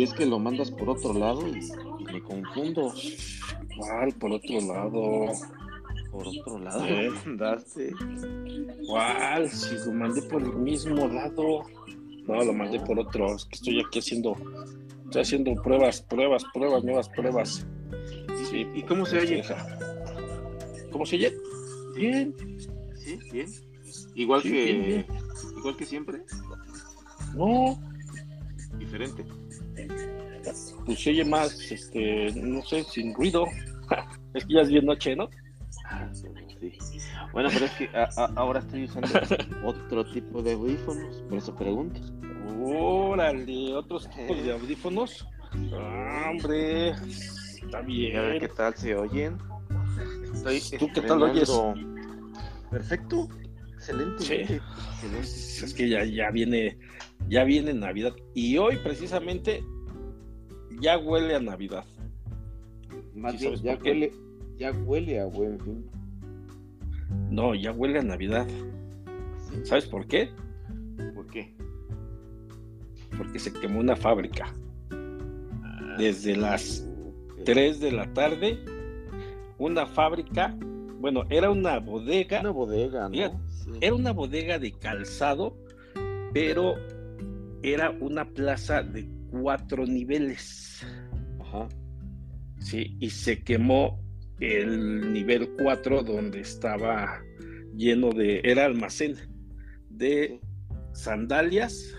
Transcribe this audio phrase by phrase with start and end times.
[0.00, 1.60] Y es que lo mandas por otro lado y,
[2.10, 2.90] me confundo.
[3.76, 4.10] ¿Cuál?
[4.14, 5.26] Por otro lado.
[6.10, 6.86] Por otro lado.
[6.86, 7.10] ¿Eh?
[8.86, 9.50] ¿Cuál?
[9.50, 11.64] Si lo mandé por el mismo lado.
[12.26, 13.36] No, lo mandé por otro.
[13.36, 14.38] Es que estoy aquí haciendo.
[15.04, 17.66] Estoy haciendo pruebas, pruebas, pruebas, nuevas pruebas.
[18.48, 18.66] Sí.
[18.74, 19.44] ¿Y cómo se oye?
[20.92, 21.36] ¿Cómo se oye?
[21.94, 22.34] Bien.
[22.96, 23.48] Sí, bien.
[24.14, 25.04] Igual que.
[25.58, 26.22] Igual que siempre.
[27.34, 27.78] No.
[28.78, 29.26] Diferente.
[30.86, 33.46] Pues se oye más, este, no sé, sin ruido.
[34.34, 35.28] es que ya es bien noche, ¿no?
[36.12, 36.72] Sí.
[37.32, 37.90] Bueno, pero es que
[38.36, 39.08] ahora estoy usando
[39.64, 42.00] otro tipo de audífonos, por eso pregunto.
[42.62, 45.26] Órale, otros tipos de audífonos.
[45.72, 48.16] Ah, hombre, está bien.
[48.16, 49.38] A ver qué tal se oyen.
[50.34, 51.50] Estoy ¿Tú qué tal oyes?
[52.70, 53.28] Perfecto,
[53.72, 54.22] excelente.
[54.22, 54.34] Sí.
[54.34, 55.20] Excelente.
[55.20, 56.78] Es que ya, ya viene,
[57.28, 58.14] ya viene Navidad.
[58.34, 59.64] Y hoy precisamente
[60.80, 61.84] ya huele a Navidad.
[63.14, 64.12] Más bien, ya huele,
[64.58, 65.90] ya huele a buen fin.
[67.30, 68.46] No, ya huele a Navidad.
[69.64, 70.30] ¿Sabes por qué?
[71.14, 71.54] ¿Por qué?
[73.16, 74.54] Porque se quemó una fábrica.
[75.62, 76.88] Ah, Desde las
[77.44, 78.58] 3 de la tarde,
[79.58, 80.56] una fábrica,
[81.00, 82.40] bueno, era una bodega.
[82.40, 83.40] Una bodega, ¿no?
[83.80, 85.56] Era una bodega de calzado,
[86.32, 86.74] pero
[87.62, 90.84] era una plaza de cuatro niveles.
[91.40, 91.68] Ajá.
[92.58, 94.00] Sí, y se quemó
[94.40, 97.22] el nivel 4 donde estaba
[97.76, 99.16] lleno de, era almacén
[99.88, 100.40] de
[100.92, 101.94] sandalias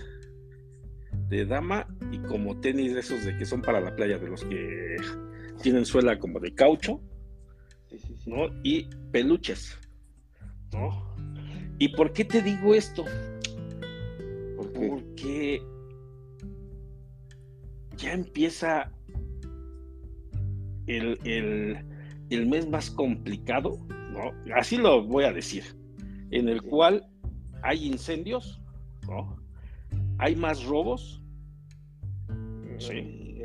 [1.30, 4.44] de dama y como tenis de esos de que son para la playa, de los
[4.44, 4.98] que
[5.62, 7.00] tienen suela como de caucho,
[8.26, 8.48] ¿no?
[8.64, 9.78] Y peluches,
[10.74, 11.16] ¿no?
[11.80, 13.06] ¿Y por qué te digo esto?
[14.58, 15.04] Porque
[18.12, 18.92] ya empieza
[20.88, 21.18] el,
[22.30, 23.78] el, mes más complicado,
[24.12, 24.32] ¿no?
[24.56, 25.64] Así lo voy a decir,
[26.32, 27.08] en el cual
[27.64, 28.62] hay incendios,
[29.08, 29.38] ¿no?
[30.18, 31.24] Hay más robos,
[32.78, 33.44] ¿sí?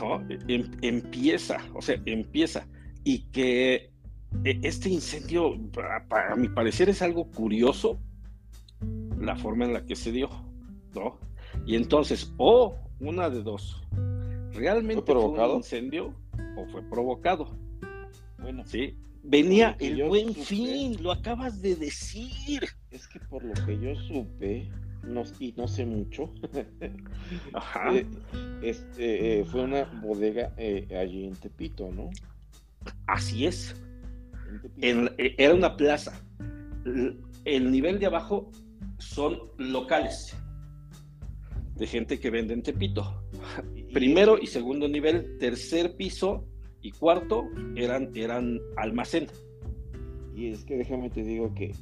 [0.00, 0.20] ¿No?
[0.48, 2.66] Em, empieza, o sea, empieza.
[3.04, 3.92] Y que
[4.44, 5.54] e, este incendio,
[6.10, 8.00] a mi parecer, es algo curioso
[9.18, 10.28] la forma en la que se dio,
[10.94, 11.18] ¿no?
[11.66, 13.82] Y entonces, o una de dos,
[14.52, 15.52] ¿realmente ¿Fue, provocado?
[15.52, 16.14] un incendio
[16.56, 17.56] o fue provocado?
[18.38, 18.96] Bueno, sí.
[19.24, 22.64] Venía el buen fin, lo acabas de decir.
[22.90, 24.68] Es que por lo que yo supe,
[25.04, 26.32] no, y no sé mucho,
[27.52, 27.94] Ajá.
[27.94, 28.06] Eh,
[28.62, 32.10] este, eh, fue una bodega eh, allí en Tepito, ¿no?
[33.06, 33.76] Así es.
[34.80, 36.20] era una plaza.
[37.44, 38.50] El nivel de abajo
[38.98, 40.36] son locales
[41.76, 43.22] de gente que vende en Tepito.
[43.92, 46.44] Primero y segundo nivel, tercer piso
[46.80, 47.44] y cuarto
[47.76, 49.26] eran, eran almacén.
[50.34, 51.72] Y es que déjame te digo que,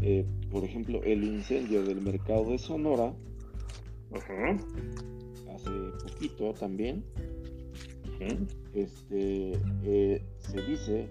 [0.00, 3.14] eh, por ejemplo, el incendio del mercado de Sonora,
[5.54, 5.70] hace
[6.02, 7.04] poquito también,
[8.74, 9.52] este,
[9.84, 11.08] eh, se dice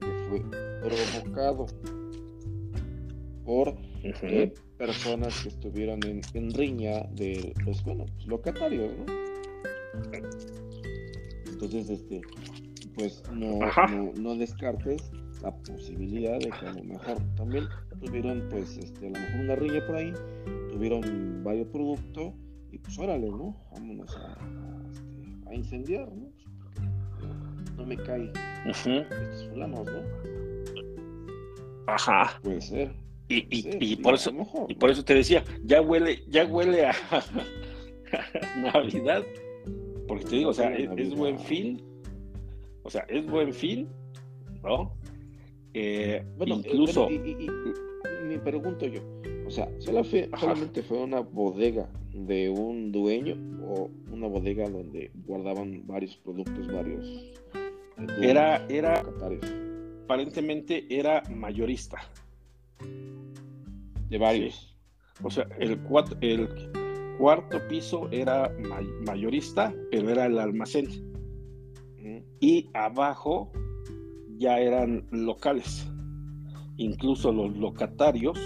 [0.00, 0.42] que fue
[0.80, 1.66] provocado
[3.44, 3.76] por
[4.78, 9.04] personas que estuvieron en, riña de los, bueno, pues, locatarios, ¿no?
[11.46, 12.20] Entonces, este,
[12.94, 13.58] pues no,
[14.18, 15.10] no, descartes
[15.42, 17.66] la posibilidad de que a lo mejor también
[18.04, 20.12] tuvieron, pues, este, a lo mejor una riña por ahí,
[20.70, 22.34] tuvieron varios productos
[22.70, 23.56] y pues órale, ¿no?
[23.72, 26.30] Vámonos a, a, este, incendiar, ¿no?
[27.76, 28.32] no me cae
[28.66, 30.00] estos fulanos, ¿no?
[31.86, 32.40] Ajá.
[32.42, 33.05] Puede ser.
[33.28, 34.32] Y, por eso,
[34.68, 36.94] y por eso te decía, ya huele, ya huele a,
[38.72, 39.24] Navidad,
[40.06, 41.82] porque te digo, o sea, es, buen fin,
[42.84, 43.88] o sea, es buen fin,
[44.62, 44.94] ¿no?
[45.74, 47.10] Eh, bueno, incluso.
[47.10, 47.48] y,
[48.28, 49.00] me pregunto yo,
[49.44, 53.36] o sea, ¿solamente fue una bodega de un dueño
[53.66, 57.34] o una bodega donde guardaban varios productos, varios.
[58.20, 59.04] Era, era,
[60.04, 61.98] aparentemente era mayorista
[62.80, 64.76] de varios.
[65.22, 66.48] O sea, el, cuatro, el
[67.18, 68.52] cuarto piso era
[69.06, 70.86] mayorista, pero era el almacén.
[72.40, 73.50] Y abajo
[74.38, 75.88] ya eran locales.
[76.76, 78.38] Incluso los locatarios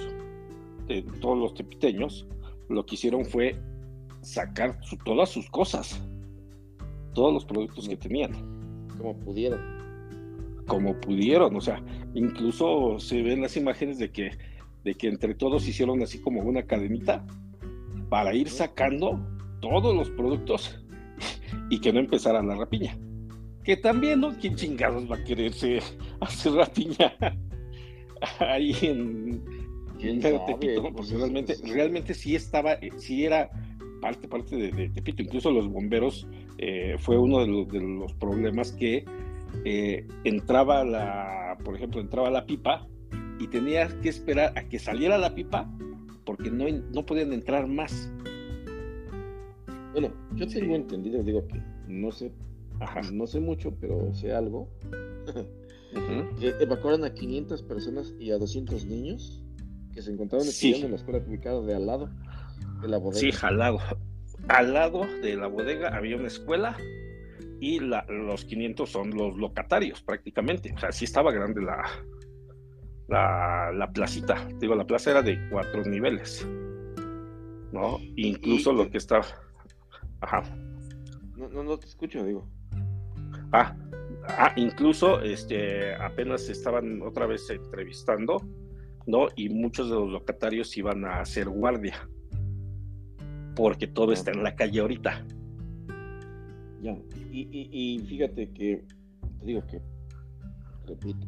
[0.87, 2.27] de todos los tepiteños
[2.69, 3.61] lo que hicieron fue
[4.23, 6.01] sacar todas sus cosas,
[7.15, 8.33] todos los productos que tenían.
[8.97, 9.80] Como pudieron.
[10.71, 11.83] Como pudieron, o sea,
[12.15, 14.31] incluso se ven las imágenes de que
[14.85, 17.25] de que entre todos hicieron así como una cadenita
[18.09, 19.21] para ir sacando
[19.61, 20.83] todos los productos
[21.69, 22.97] y que no empezara la rapiña.
[23.63, 24.37] Que también, ¿no?
[24.39, 25.81] ¿Quién chingados va a quererse
[26.21, 27.13] hacer rapiña
[28.41, 29.43] ahí en,
[29.99, 30.91] Tepito?
[30.95, 33.51] Porque realmente, realmente sí estaba, sí era
[34.01, 35.23] parte, parte de, Tepito.
[35.23, 36.27] Incluso los bomberos
[36.57, 39.05] eh, fue uno de los, problemas que
[39.65, 42.87] eh, entraba la, por ejemplo, entraba la pipa
[43.39, 45.71] y tenías que esperar a que saliera la pipa
[46.25, 48.13] porque no, no podían entrar más.
[49.93, 52.33] Bueno, yo tengo entendido, digo que no sé,
[53.13, 54.69] no sé mucho, pero sé algo.
[56.39, 59.43] que evacuaron a 500 personas y a 200 niños
[59.93, 62.11] que se encontraban estudiando en la escuela ubicada de al lado
[62.81, 63.21] de la bodega.
[63.21, 63.79] Sí, al lado.
[64.49, 66.77] Al lado de la bodega había una escuela
[67.61, 70.73] y los 500 son los locatarios prácticamente.
[70.75, 71.83] O sea, sí estaba grande la,
[73.09, 74.49] la, la placita.
[74.59, 76.47] Digo, la plaza era de cuatro niveles.
[77.73, 77.99] ¿No?
[78.17, 79.25] Incluso lo que estaba
[80.21, 80.43] Ajá.
[81.37, 82.47] No, no, no te escucho, digo.
[83.53, 83.75] Ah,
[84.29, 88.43] ah, incluso este, apenas estaban otra vez entrevistando,
[89.07, 89.29] ¿no?
[89.37, 92.09] Y muchos de los locatarios iban a hacer guardia,
[93.57, 95.25] porque todo está en la calle ahorita.
[96.81, 96.97] Ya,
[97.31, 98.85] y, fíjate que,
[99.39, 99.83] te digo que,
[100.87, 101.27] repito,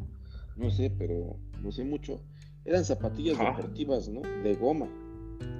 [0.57, 2.23] no sé, pero no sé mucho,
[2.65, 4.23] eran zapatillas deportivas, ¿no?
[4.43, 4.89] De goma.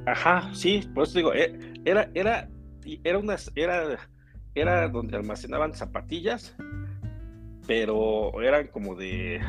[0.07, 2.49] Ajá, sí, por eso digo, eh, era, era
[3.05, 3.99] era una, era,
[4.55, 6.55] era donde almacenaban zapatillas,
[7.67, 9.41] pero eran como de,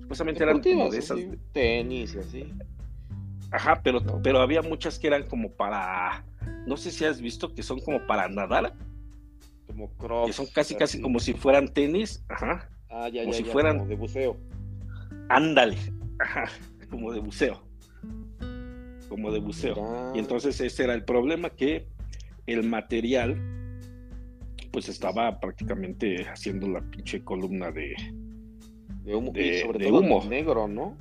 [0.00, 1.18] supuestamente eran como de esas.
[1.52, 2.52] Tenis así.
[3.50, 6.24] Ajá, pero, pero había muchas que eran como para,
[6.66, 8.74] no sé si has visto que son como para nadar.
[9.80, 10.26] Como crocs.
[10.26, 12.22] Que son casi, casi como si fueran tenis.
[12.28, 12.68] Ajá.
[12.90, 13.78] Ah, ya, como ya, si fueran.
[13.78, 14.36] Como de buceo.
[15.30, 15.76] Ándale.
[16.18, 16.44] Ajá.
[16.90, 17.62] Como de buceo.
[19.08, 20.12] Como de buceo.
[20.14, 21.88] Y entonces ese era el problema que
[22.46, 23.40] el material
[24.70, 27.94] pues estaba prácticamente haciendo la pinche columna de,
[29.02, 29.32] de humo,
[29.62, 30.96] sobre todo negro, ¿no?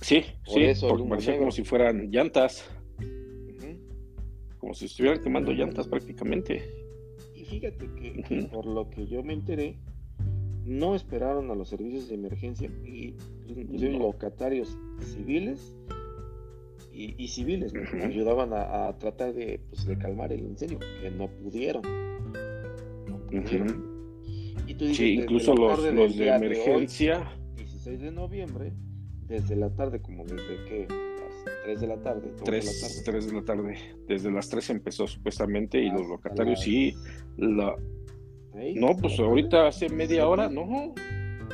[0.00, 2.70] Sí, sí, porque como si fueran llantas.
[4.58, 6.77] Como si estuvieran quemando llantas prácticamente.
[7.48, 9.76] Fíjate que por lo que yo me enteré,
[10.64, 13.14] no esperaron a los servicios de emergencia y
[13.46, 15.74] inclusive locatarios civiles
[16.92, 17.72] y, civiles
[18.02, 21.82] ayudaban a, tratar pues, de, calmar el incendio, que no pudieron.
[24.66, 27.32] Y tú dices, sí, incluso los, de emergencia.
[27.56, 28.72] 16 de noviembre,
[29.28, 32.32] desde la tarde, como desde que las 3 de la tarde.
[32.44, 33.02] 3 de la tarde.
[33.04, 33.78] 3 de la tarde.
[34.08, 36.94] Desde las 3 empezó supuestamente y los locatarios sí.
[37.38, 37.76] La...
[38.74, 40.94] No, pues ahorita hace media hora, no.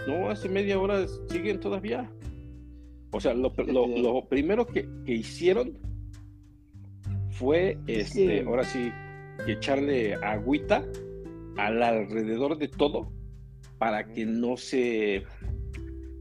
[0.09, 2.11] No, hace media hora siguen todavía.
[3.11, 3.53] O sea, lo,
[4.29, 5.79] primero que, hicieron
[7.31, 8.91] fue, este, ahora sí,
[9.47, 10.85] echarle agüita
[11.57, 13.13] al alrededor de todo
[13.79, 15.25] para que no se,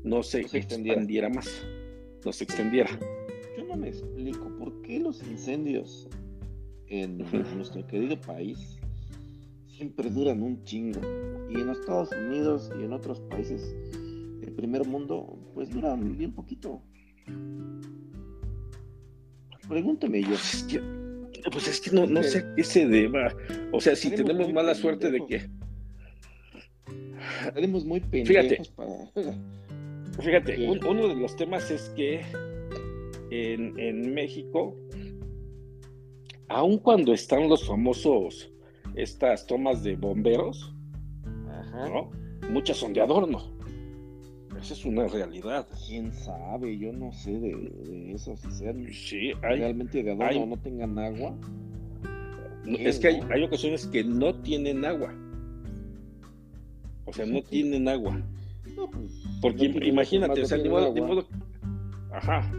[0.03, 1.29] no se, extendiera.
[1.29, 1.65] más,
[2.25, 2.89] no se extendiera.
[3.57, 6.09] Yo no me explico por qué los incendios
[6.87, 7.19] en
[7.55, 8.79] nuestro querido país
[9.77, 11.01] siempre duran un chingo.
[11.49, 13.75] Y en Estados Unidos y en otros países
[14.41, 16.81] el primer mundo, pues dura bien poquito.
[19.67, 20.35] Pregúntame yo.
[21.51, 23.33] Pues es que, no, no sé qué se deba.
[23.71, 25.49] O sea, si tenemos mala suerte de que.
[27.53, 28.73] Tenemos muy pendejos
[30.19, 32.21] fíjate, Fíjate, uno de los temas es que
[33.31, 34.75] en, en México,
[36.47, 38.52] aun cuando están los famosos,
[38.95, 40.73] estas tomas de bomberos,
[41.73, 42.11] ¿no?
[42.49, 43.53] muchas son de adorno.
[44.59, 45.67] Esa es una realidad.
[45.87, 46.77] ¿Quién sabe?
[46.77, 51.35] Yo no sé de, eso, si sean sí, realmente de adorno no tengan agua.
[52.65, 55.13] es que hay, ocasiones que no tienen agua.
[57.05, 58.21] O sea, no tienen agua.
[58.75, 61.27] Pues, Porque imagínate, o sea, ni modo,
[62.11, 62.49] Ajá.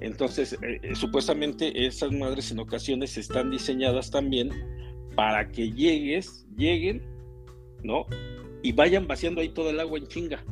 [0.00, 4.50] Entonces, eh, eh, supuestamente esas madres en ocasiones están diseñadas también
[5.18, 7.02] para que llegues, lleguen,
[7.82, 8.06] ¿no?
[8.62, 10.44] Y vayan vaciando ahí todo el agua en chinga.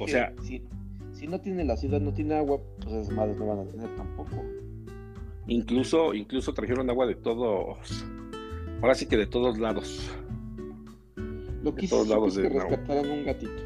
[0.00, 3.60] o sea, si, no tiene la ciudad, no tiene agua, pues esas madres no van
[3.60, 4.44] a tener tampoco.
[5.46, 7.78] Incluso, incluso trajeron agua de todos,
[8.82, 10.10] ahora sí que de todos lados.
[11.62, 13.62] Lo que todos lados es que rescataron un gatito.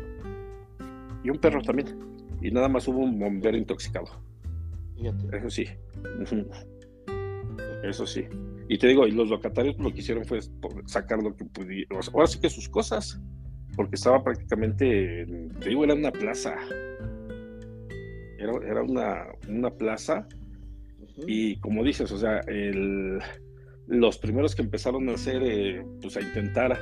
[1.24, 1.88] Y un perro también.
[2.42, 4.10] Y nada más hubo un bombero intoxicado.
[5.32, 5.64] Eso sí.
[7.82, 8.24] Eso sí.
[8.68, 10.40] Y te digo, y los locatarios lo que hicieron fue
[10.86, 12.00] sacar lo que pudieron.
[12.12, 13.20] Ahora sí que sus cosas
[13.76, 15.26] porque estaba prácticamente,
[15.60, 16.54] te digo, era una plaza.
[18.38, 20.26] Era, era una, una plaza
[21.26, 22.40] Y como dices, o sea,
[23.86, 26.78] los primeros que empezaron a hacer, eh, pues a intentar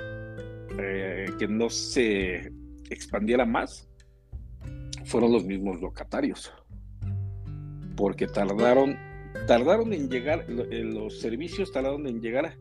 [0.78, 2.52] eh, que no se
[2.90, 3.88] expandiera más,
[5.04, 6.52] fueron los mismos locatarios.
[7.96, 8.96] Porque tardaron,
[9.46, 12.56] tardaron en llegar, eh, los servicios tardaron en llegar,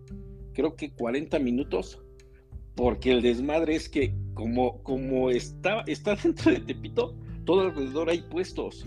[0.53, 2.01] creo que 40 minutos,
[2.75, 8.21] porque el desmadre es que como, como está, está dentro de Tepito, todo alrededor hay
[8.21, 8.85] puestos.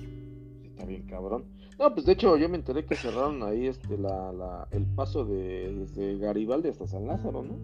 [0.65, 1.45] Está bien, cabrón.
[1.79, 5.73] No, pues de hecho yo me enteré que cerraron ahí este la, el paso de
[5.75, 7.59] desde Garibaldi hasta San Lázaro, ¿no?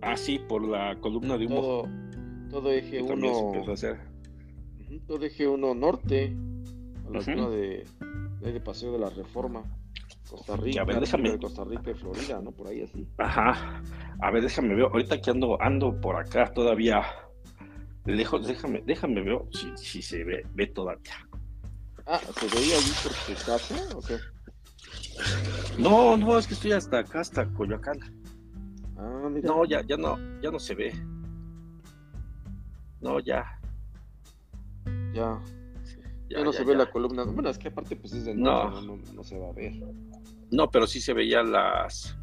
[0.00, 1.60] Ah, sí, por la columna de humo.
[1.60, 1.88] Todo,
[2.50, 3.52] todo eje 1.
[5.06, 6.36] Todo eje 1 norte,
[7.06, 7.84] a la zona de,
[8.52, 9.62] de, Paseo de la Reforma.
[10.28, 11.38] Costa Rica, a ver, déjame...
[11.38, 12.50] Costa Rica y Florida, ¿no?
[12.52, 13.06] Por ahí así.
[13.18, 13.82] Ajá.
[14.20, 14.84] A ver, déjame ver.
[14.84, 17.04] Ahorita que ando, ando por acá todavía
[18.04, 21.12] lejos, déjame, déjame ver si, si se ve, ve todavía.
[22.06, 24.18] Ah, ¿se veía allí por tu casa o qué?
[25.78, 27.98] No, no, es que estoy hasta acá, hasta Coyoacán.
[28.96, 29.48] Ah, mira.
[29.48, 30.92] No, ya, ya no, ya no se ve.
[33.00, 33.44] No, ya.
[35.12, 35.40] Ya.
[36.30, 37.24] Ya, no se ve la columna.
[37.24, 38.96] Bueno, es que aparte pues es de noche, no.
[39.12, 39.72] No, se va a ver.
[40.50, 42.16] No, pero sí se veía las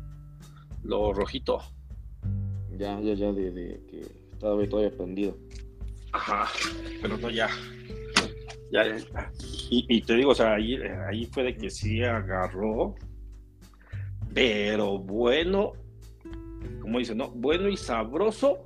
[0.83, 1.61] lo rojito.
[2.77, 3.99] Ya, ya, ya, de, de que
[4.31, 5.37] estaba todavía prendido.
[6.13, 6.47] Ajá,
[7.01, 7.47] pero no ya.
[8.71, 9.31] Ya, ya.
[9.69, 10.77] Y, te digo, o sea, ahí,
[11.07, 12.95] ahí fue de que sí agarró,
[14.33, 15.73] pero bueno,
[16.81, 17.29] como dicen, ¿no?
[17.31, 18.59] Bueno y sabroso.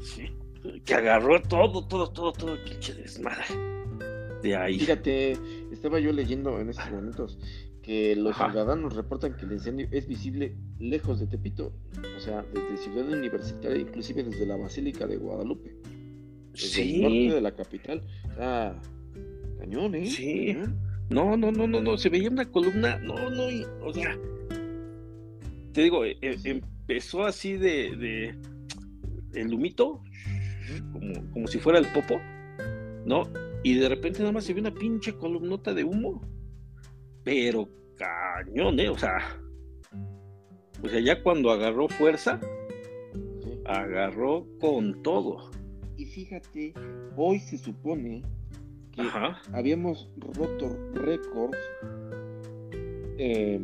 [0.00, 0.36] Sí,
[0.84, 3.44] que agarró todo, todo, todo, todo, pinche desmadre.
[4.44, 4.78] De ahí.
[4.78, 5.38] Fíjate,
[5.72, 7.38] estaba yo leyendo en estos momentos
[7.82, 11.72] que los ciudadanos reportan que el incendio es visible lejos de Tepito,
[12.14, 15.74] o sea, desde Ciudad Universitaria, inclusive desde la Basílica de Guadalupe.
[16.52, 16.94] Desde sí.
[16.96, 18.02] el norte de la capital.
[19.58, 20.06] Cañón, ¿eh?
[20.06, 20.58] Sí.
[21.08, 23.44] No, no, no, no, no, se veía una columna, no, no,
[23.82, 24.18] o sea,
[25.72, 28.34] te digo, e, e, empezó así de, de
[29.40, 30.02] el humito,
[30.92, 32.20] como, como si fuera el popo,
[33.06, 33.24] ¿no?
[33.64, 36.20] Y de repente nada más se ve una pinche columnota de humo,
[37.24, 38.90] pero cañón, ¿eh?
[38.90, 39.40] O sea,
[40.82, 42.38] o sea, ya cuando agarró fuerza,
[43.64, 45.50] agarró con todo.
[45.96, 46.74] Y fíjate,
[47.16, 48.22] hoy se supone
[48.92, 49.02] que
[49.52, 51.58] habíamos roto récords
[53.16, 53.58] eh,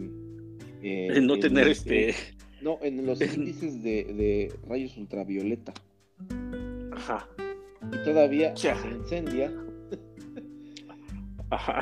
[0.83, 2.14] en no tener este,
[2.62, 5.75] No, en los índices de, rayos ultravioleta.
[6.92, 7.28] Ajá.
[7.92, 9.52] Y todavía se incendia.
[11.50, 11.80] Ajá.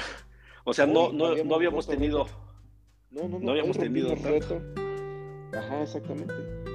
[0.64, 2.26] O sea, no, no, no habíamos tenido.
[3.10, 3.40] No, no, no.
[3.40, 4.14] No habíamos tenido.
[4.14, 4.60] Reto.
[5.56, 6.34] Ajá, exactamente.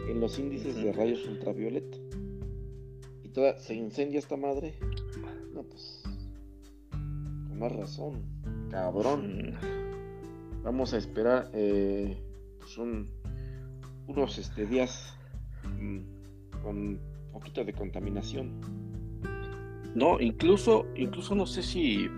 [0.09, 1.97] En los índices de rayos ultravioleta.
[3.23, 4.75] Y toda, se incendia esta madre.
[5.53, 6.03] No, pues.
[6.91, 8.23] Con más razón.
[8.69, 9.57] Cabrón.
[10.63, 12.17] Vamos a esperar eh,
[12.57, 12.77] pues
[14.07, 15.13] unos este, días
[15.79, 15.99] mm,
[16.63, 16.99] con
[17.33, 18.61] poquito de contaminación.
[19.93, 22.09] No, incluso, incluso no sé si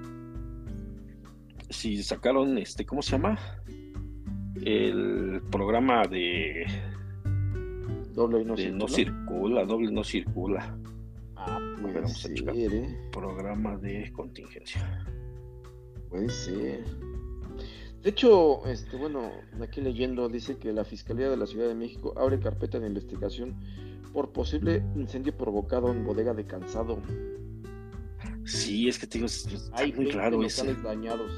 [1.76, 3.38] si sacaron este, ¿cómo se llama?
[4.64, 6.66] El programa de
[8.14, 8.56] doble no,
[8.88, 9.66] circula.
[9.66, 10.78] doble no circula.
[11.36, 13.10] Ah, puede ser, ¿eh?
[13.12, 15.06] Programa de contingencia.
[16.10, 16.84] Puede ser.
[18.02, 22.14] De hecho, este, bueno, aquí leyendo dice que la Fiscalía de la Ciudad de México
[22.18, 23.56] abre carpeta de investigación
[24.14, 27.02] por posible incendio provocado en bodega de Cansado.
[28.46, 29.30] Sí, es que te digo,
[29.74, 30.74] hay muy claro ese.
[30.76, 31.32] dañados.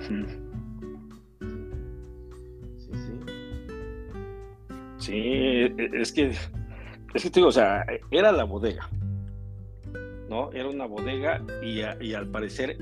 [0.00, 0.24] Sí,
[2.92, 3.12] sí.
[4.98, 6.32] Sí, e, e, es que,
[7.14, 8.88] es que te digo, o sea, era la bodega,
[10.28, 10.52] ¿no?
[10.52, 12.76] Era una bodega y, y al parecer,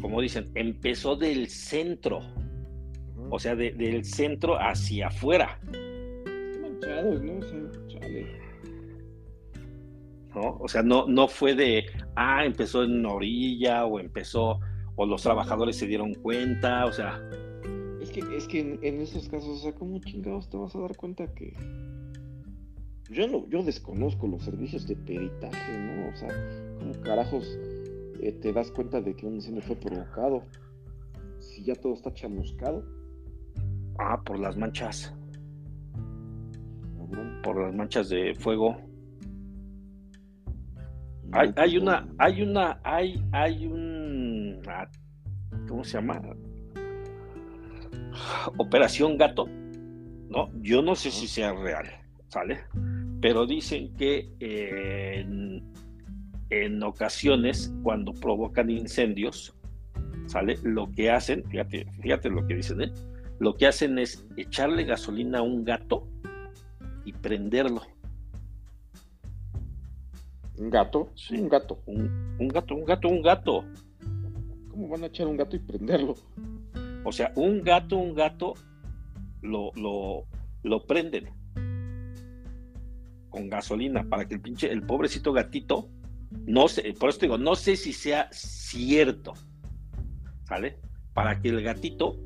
[0.00, 2.20] como dicen, empezó del centro,
[3.30, 5.58] o sea, del centro hacia afuera.
[6.60, 7.20] manchados,
[10.34, 10.56] ¿No?
[10.60, 14.60] O sea, no, no fue de, ah, empezó en orilla o empezó
[14.96, 17.20] o los trabajadores se dieron cuenta, o sea.
[18.00, 20.96] Es que, es que en, esos casos, o sea, ¿cómo chingados te vas a dar
[20.96, 21.54] cuenta que
[23.10, 26.08] yo no, yo desconozco los servicios de peritaje, ¿no?
[26.08, 26.28] O sea,
[26.78, 27.58] ¿cómo carajos
[28.20, 30.42] eh, te das cuenta de que un incendio fue provocado?
[31.38, 32.84] Si ya todo está chamuscado.
[33.98, 35.14] Ah, por las manchas.
[37.42, 38.76] Por las manchas de fuego.
[41.32, 44.33] Hay, hay una, hay una, hay, hay un,
[45.68, 46.20] ¿cómo se llama?
[48.58, 49.46] Operación Gato,
[50.28, 50.50] ¿no?
[50.60, 51.86] Yo no sé si sea real,
[52.28, 52.60] ¿sale?
[53.20, 54.32] Pero dicen que
[56.50, 59.54] en, ocasiones, cuando provocan incendios,
[60.26, 60.58] ¿sale?
[60.62, 62.92] Lo que hacen, fíjate, fíjate lo que dicen, ¿eh?
[63.38, 66.06] Lo que hacen es echarle gasolina a un gato
[67.04, 67.82] y prenderlo.
[70.56, 71.10] ¿Un gato?
[71.16, 71.82] Sí, un gato.
[71.86, 73.64] Un, un gato, un gato, un gato.
[74.74, 76.16] ¿Cómo van a echar un gato y prenderlo?
[77.04, 78.54] O sea, un gato, un gato
[79.40, 80.26] lo, lo,
[80.64, 81.28] lo prenden
[83.28, 85.88] con gasolina para que el pinche, el pobrecito gatito,
[86.46, 89.34] no sé, por eso digo, no sé si sea cierto,
[90.48, 90.76] ¿sale?
[91.12, 92.18] Para que el gatito,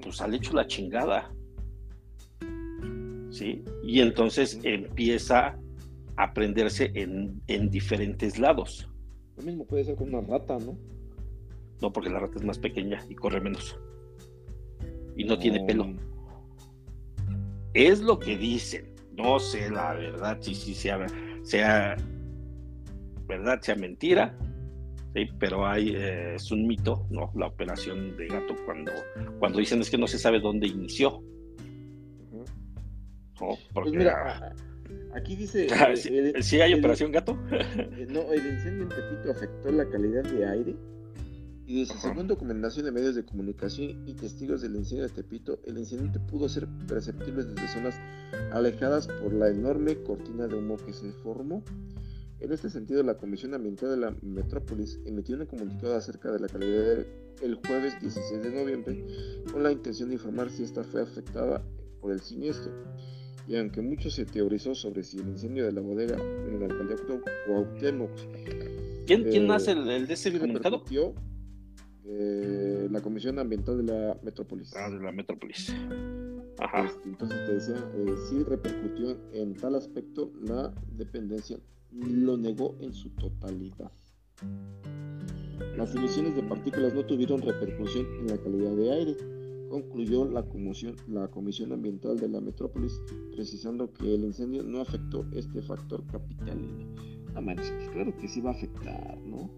[0.00, 1.34] pues sale hecho la chingada,
[3.30, 3.64] ¿sí?
[3.82, 5.58] Y entonces empieza
[6.14, 8.88] a prenderse en, en diferentes lados.
[9.36, 10.78] Lo mismo puede ser con una rata, ¿no?
[11.80, 13.78] No, porque la rata es más pequeña y corre menos.
[15.16, 15.94] Y no tiene pelo.
[17.74, 18.94] Es lo que dicen.
[19.16, 21.04] No sé la verdad, si sí sea,
[21.42, 21.96] sea
[23.26, 24.36] verdad, sea mentira.
[25.14, 27.32] Sí, pero hay, eh, es un mito, ¿no?
[27.34, 28.92] La operación de gato cuando,
[29.38, 31.22] cuando dicen es que no se sabe dónde inició.
[33.38, 34.54] Pues porque, mira,
[35.14, 35.68] aquí dice...
[36.42, 37.38] ¿Sí, hay operación gato?
[37.50, 40.76] Eh, no, el incendio en Tepito afectó la calidad de aire
[41.68, 45.76] y dice, según documentación de medios de comunicación y testigos del incendio de Tepito, el
[45.76, 47.94] incidente pudo ser perceptible desde zonas
[48.52, 51.62] alejadas por la enorme cortina de humo que se formó.
[52.40, 56.48] En este sentido, la Comisión Ambiental de la Metrópolis emitió un comunicado acerca de la
[56.48, 57.06] calidad del
[57.42, 59.04] el jueves 16 de noviembre
[59.52, 61.62] con la intención de informar si esta fue afectada
[62.00, 62.72] por el siniestro.
[63.46, 66.96] Y aunque mucho se teorizó sobre si el incendio de la bodega en la alcaldía
[67.46, 68.10] Cuauhtémoc
[69.06, 70.82] ¿Quién, ¿Quién, hace el, el de ese comunicado?
[72.10, 74.74] Eh, la Comisión Ambiental de la Metrópolis.
[74.74, 75.74] Ah, de la Metrópolis.
[76.58, 76.86] Ajá.
[76.86, 81.58] Este, entonces te decía, eh, sí repercutió en tal aspecto, la dependencia
[81.92, 83.92] lo negó en su totalidad.
[85.76, 89.16] Las emisiones de partículas no tuvieron repercusión en la calidad de aire,
[89.68, 93.02] concluyó la comisión, la comisión Ambiental de la Metrópolis,
[93.32, 96.86] precisando que el incendio no afectó este factor capitalino.
[97.34, 99.50] No manches, pues claro que sí va a afectar, ¿no?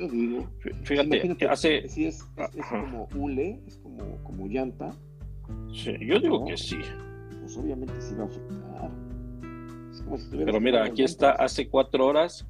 [0.00, 0.48] Yo digo.
[0.84, 1.86] Fíjate, que hace.
[1.86, 4.94] Si es, es, como hule, es como, como llanta.
[5.74, 6.78] Sí, yo digo que sí.
[7.40, 8.90] Pues obviamente sí va a afectar.
[10.30, 12.46] Pero mira, aquí está, hace cuatro horas.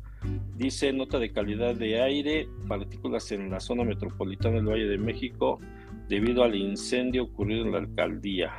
[0.56, 5.58] Dice nota de calidad de aire, partículas en la zona metropolitana del Valle de México
[6.08, 8.52] debido al incendio ocurrido en la alcaldía.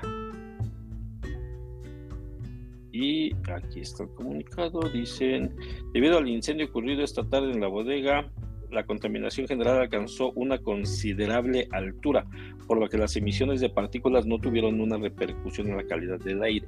[2.92, 5.56] Y aquí está el comunicado, dicen,
[5.94, 8.30] debido al incendio ocurrido esta tarde en la bodega,
[8.72, 12.26] la contaminación general alcanzó una considerable altura,
[12.68, 16.42] por lo que las emisiones de partículas no tuvieron una repercusión en la calidad del
[16.44, 16.68] aire.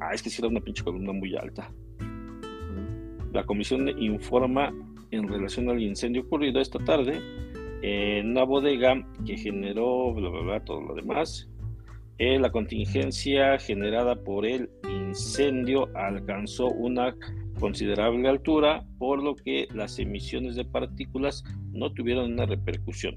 [0.00, 1.72] Ah, es que sí era una pinche columna muy alta.
[3.32, 4.72] La comisión informa
[5.10, 7.20] en relación al incendio ocurrido esta tarde
[7.82, 11.48] en una bodega que generó bla, bla, bla, todo lo demás.
[12.18, 17.14] Eh, la contingencia generada por el incendio alcanzó una
[17.58, 23.16] considerable altura, por lo que las emisiones de partículas no tuvieron una repercusión.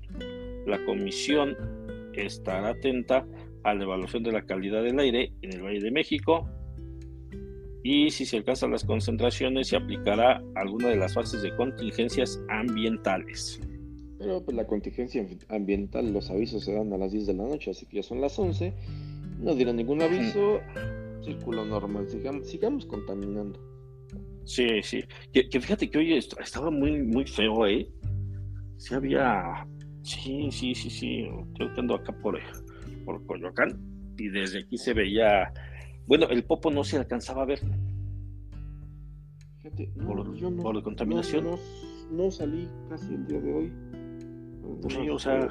[0.65, 1.55] La comisión
[2.13, 3.25] estará atenta
[3.63, 6.47] a la evaluación de la calidad del aire en el Valle de México
[7.83, 13.59] y si se alcanzan las concentraciones se aplicará alguna de las fases de contingencias ambientales.
[14.19, 17.71] Pero pues la contingencia ambiental, los avisos se dan a las 10 de la noche,
[17.71, 18.71] así que ya son las 11,
[19.39, 20.59] no dieron ningún aviso,
[21.23, 23.70] círculo normal, sigamos, sigamos contaminando.
[24.43, 25.03] Sí, sí.
[25.33, 27.87] Que, fíjate que hoy estaba muy, muy feo, ¿eh?
[28.77, 29.67] Sí había...
[30.03, 31.27] Sí, sí, sí, sí.
[31.59, 32.39] Yo ando acá por,
[33.05, 33.79] por Coyoacán
[34.17, 35.53] y desde aquí se veía...
[36.07, 37.59] Bueno, el popo no se alcanzaba a ver.
[39.57, 41.47] Fíjate, por, yo no, la contaminación.
[42.11, 43.73] No, salí casi el día de hoy.
[44.89, 45.47] Sí, o sea...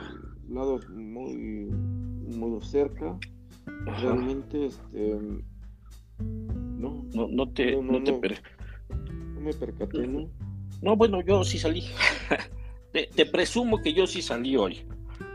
[0.48, 1.66] Lados muy,
[2.36, 3.16] muy cerca.
[3.84, 5.16] Realmente, este...
[6.18, 8.12] No, no, no te, no, te,
[9.40, 10.28] me percaté, ¿no?
[10.82, 11.84] No, bueno, yo sí salí.
[12.92, 14.82] te, presumo que yo sí salí hoy.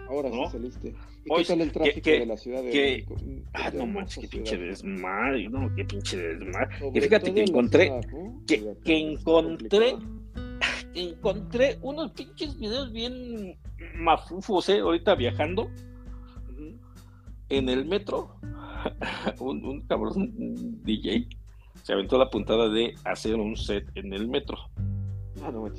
[0.07, 0.95] Ahora sí saliste.
[1.25, 3.05] ¿Y hoy, qué tal el tráfico de la ciudad de que,
[3.53, 6.91] Ah, no manches, qué pinche desmadre, no, qué pinche desmadre.
[6.93, 7.91] y fíjate que encontré,
[8.45, 9.95] que, que encontré,
[10.93, 13.57] encontré unos pinches videos bien
[13.95, 14.79] mafufos, ¿eh?
[14.79, 15.71] Ahorita viajando
[17.49, 18.35] en el metro,
[19.39, 21.27] un, un cabrón un DJ
[21.85, 24.57] se aventó la puntada de hacer un set en el metro.
[25.43, 25.69] Ah, no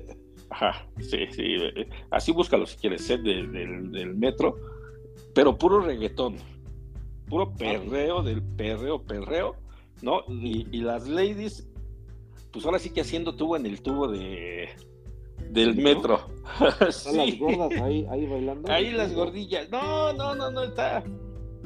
[0.50, 1.56] Ajá, sí, sí.
[2.08, 4.54] Así búscalo si quieres, set del metro,
[5.34, 6.36] pero puro reggaetón,
[7.28, 9.56] puro ah, perreo del perreo, perreo,
[10.02, 10.20] ¿no?
[10.28, 11.68] Y, las ladies,
[12.52, 14.68] pues ahora sí que haciendo tubo en el tubo de
[15.50, 16.28] del metro.
[16.88, 18.70] Están las gordas ahí, ahí bailando.
[18.70, 19.68] Ahí las gordillas.
[19.68, 21.02] No, no, no, no está.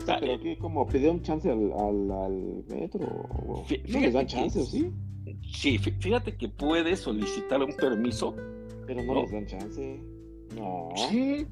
[0.06, 3.28] Pero aquí como pidió un chance al, al, metro.
[3.88, 4.90] ¿No les dan chance, sí?
[5.52, 8.34] Sí, fíjate que puede solicitar un permiso.
[8.86, 10.00] Pero no, les dan chance.
[10.56, 10.88] No.
[11.08, 11.46] Sí.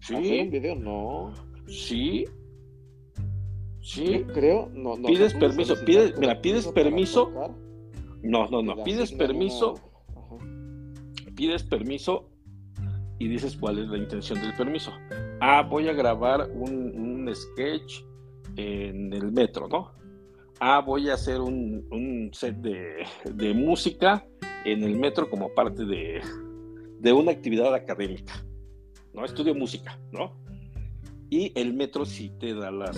[0.00, 0.14] Sí.
[0.14, 0.74] un video?
[0.76, 1.32] No.
[1.66, 2.24] Sí.
[3.80, 4.24] Sí.
[4.34, 4.68] creo.
[4.74, 5.74] No, no, pides permiso.
[5.84, 7.30] Pides, mira, pides permiso.
[8.22, 8.82] No, no, no.
[8.84, 9.74] Pides permiso.
[11.34, 12.30] Pides permiso
[13.18, 14.92] y dices cuál es la intención del permiso.
[15.40, 18.02] Ah, voy a grabar un, sketch
[18.56, 19.92] en el metro, ¿no?
[20.60, 24.26] Ah, voy a hacer un, set de, música
[24.64, 26.22] en el metro como parte de,
[27.12, 28.44] una actividad académica,
[29.12, 29.24] ¿no?
[29.24, 30.36] Estudio música, ¿no?
[31.28, 32.96] Y el metro sí te da las,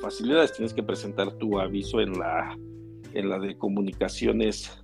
[0.00, 2.58] facilidades, tienes que presentar tu aviso en la,
[3.14, 4.82] en de comunicaciones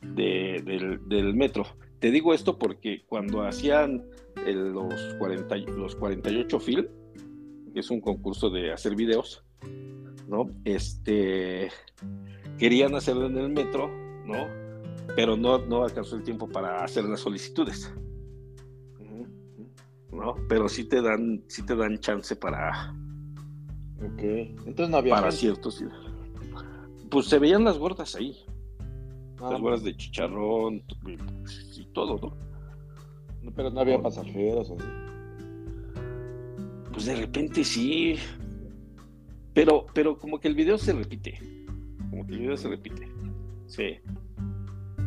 [0.00, 1.64] del, del metro
[2.00, 4.04] te digo esto porque cuando hacían
[4.46, 6.86] los, 40, los 48 Film,
[7.72, 9.44] que es un concurso de hacer videos,
[10.28, 10.46] ¿no?
[10.64, 11.70] Este,
[12.58, 13.90] querían hacerlo en el metro,
[14.24, 14.46] ¿no?
[15.16, 17.92] Pero no, no alcanzó el tiempo para hacer las solicitudes.
[20.12, 20.34] ¿no?
[20.48, 22.94] Pero sí te dan, sí te dan chance para.
[23.96, 24.22] Ok.
[24.22, 25.14] Entonces no había.
[25.14, 25.84] Para ciertos.
[27.10, 28.36] Pues se veían las gordas ahí.
[29.40, 30.82] las ah, gordas de chicharrón,
[31.92, 32.47] todo, ¿no?
[33.54, 34.84] Pero no había pasajeros así.
[36.92, 38.16] Pues de repente sí.
[39.54, 41.38] Pero, pero como que el video se repite.
[42.10, 43.08] Como que el video se repite.
[43.66, 43.98] Sí.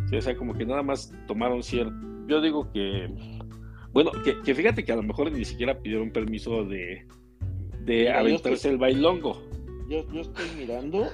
[0.09, 1.93] sí o sea, como que nada más tomaron cierto.
[2.27, 3.09] Yo digo que.
[3.93, 7.05] Bueno, que, fíjate que a lo mejor ni siquiera pidieron permiso de,
[7.85, 9.41] de aventarse el bailongo.
[9.89, 11.07] Yo, yo estoy mirando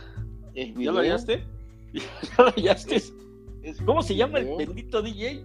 [0.54, 0.84] el video.
[0.84, 1.44] ¿Ya lo hallaste?
[1.94, 3.02] ¿Ya lo hallaste?
[3.86, 5.44] ¿Cómo se llama el bendito DJ?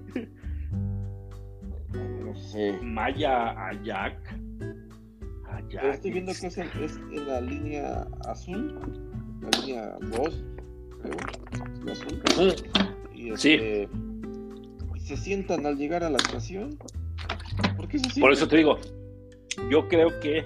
[2.82, 4.18] Maya Ayak.
[5.50, 5.94] Ayak.
[5.94, 8.78] Estoy viendo que es en, la línea azul,
[9.40, 10.44] la línea 2,
[11.02, 11.16] creo.
[11.84, 12.54] La azul.
[13.14, 13.88] Y este,
[14.96, 15.06] sí.
[15.06, 16.78] se sientan al llegar a la estación.
[17.76, 18.20] ¿Por qué se sientan?
[18.20, 18.78] Por eso te digo,
[19.70, 20.44] yo creo que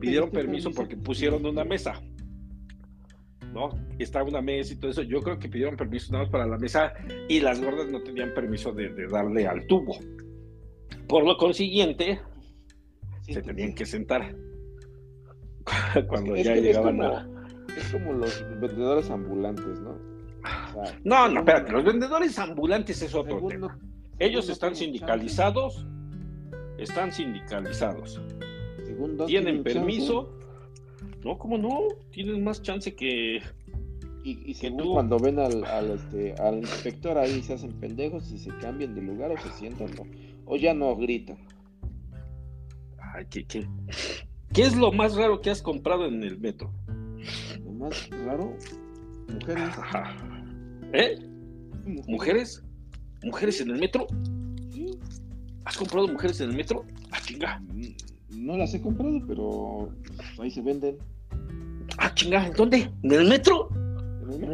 [0.00, 2.00] pidieron permiso porque pusieron una mesa.
[3.52, 3.70] ¿no?
[3.98, 5.02] Estaba una mesa y todo eso.
[5.02, 6.92] Yo creo que pidieron permiso nada más para la mesa
[7.28, 9.98] y las gordas no tenían permiso de, darle al tubo.
[11.10, 12.20] Por lo consiguiente,
[13.22, 14.34] se tenían que sentar
[16.08, 17.28] cuando ya llegaban a.
[17.76, 19.98] Es como los vendedores ambulantes, ¿no?
[21.04, 23.78] no, no, espérate, los vendedores ambulantes es otro tema.
[24.18, 25.86] Ellos están sindicalizados,
[26.78, 28.20] están sindicalizados.
[29.26, 30.38] tienen permiso,
[31.24, 31.88] no, ¿cómo no?
[32.10, 33.40] Tienes más chance que.
[34.22, 34.92] Y, y tú...
[34.92, 39.00] cuando ven al, al, este, al inspector ahí se hacen pendejos y se cambian de
[39.00, 39.88] lugar o se sientan,
[40.50, 41.38] o ya no gritan.
[43.14, 43.68] Ay, ¿qué, qué?
[44.52, 46.72] ¿Qué es lo más raro que has comprado en el metro?
[47.64, 48.56] Lo más raro,
[49.28, 49.74] mujeres.
[50.92, 51.18] ¿Eh?
[52.08, 52.64] ¿Mujeres?
[53.22, 54.08] ¿Mujeres en el metro?
[55.64, 56.84] ¿Has comprado mujeres en el metro?
[57.12, 57.60] Ah, chinga.
[57.60, 59.94] Mm, no las he comprado, pero
[60.40, 60.98] ahí se venden.
[61.98, 62.90] Ah, chinga, ¿en dónde?
[63.04, 63.68] ¿En el metro?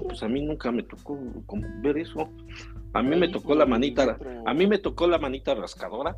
[0.06, 1.18] Pues a mí nunca me tocó
[1.82, 2.28] ver eso.
[2.92, 6.16] A mí me tocó la manita, a mí me tocó la manita rascadora.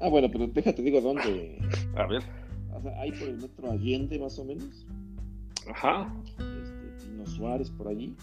[0.00, 1.58] Ah, bueno, pero déjate digo dónde.
[1.96, 2.22] A ver.
[2.72, 4.86] O sea, ahí por el metro Allende, más o menos.
[5.70, 6.12] Ajá.
[6.38, 8.14] Este, Pino Suárez, por allí.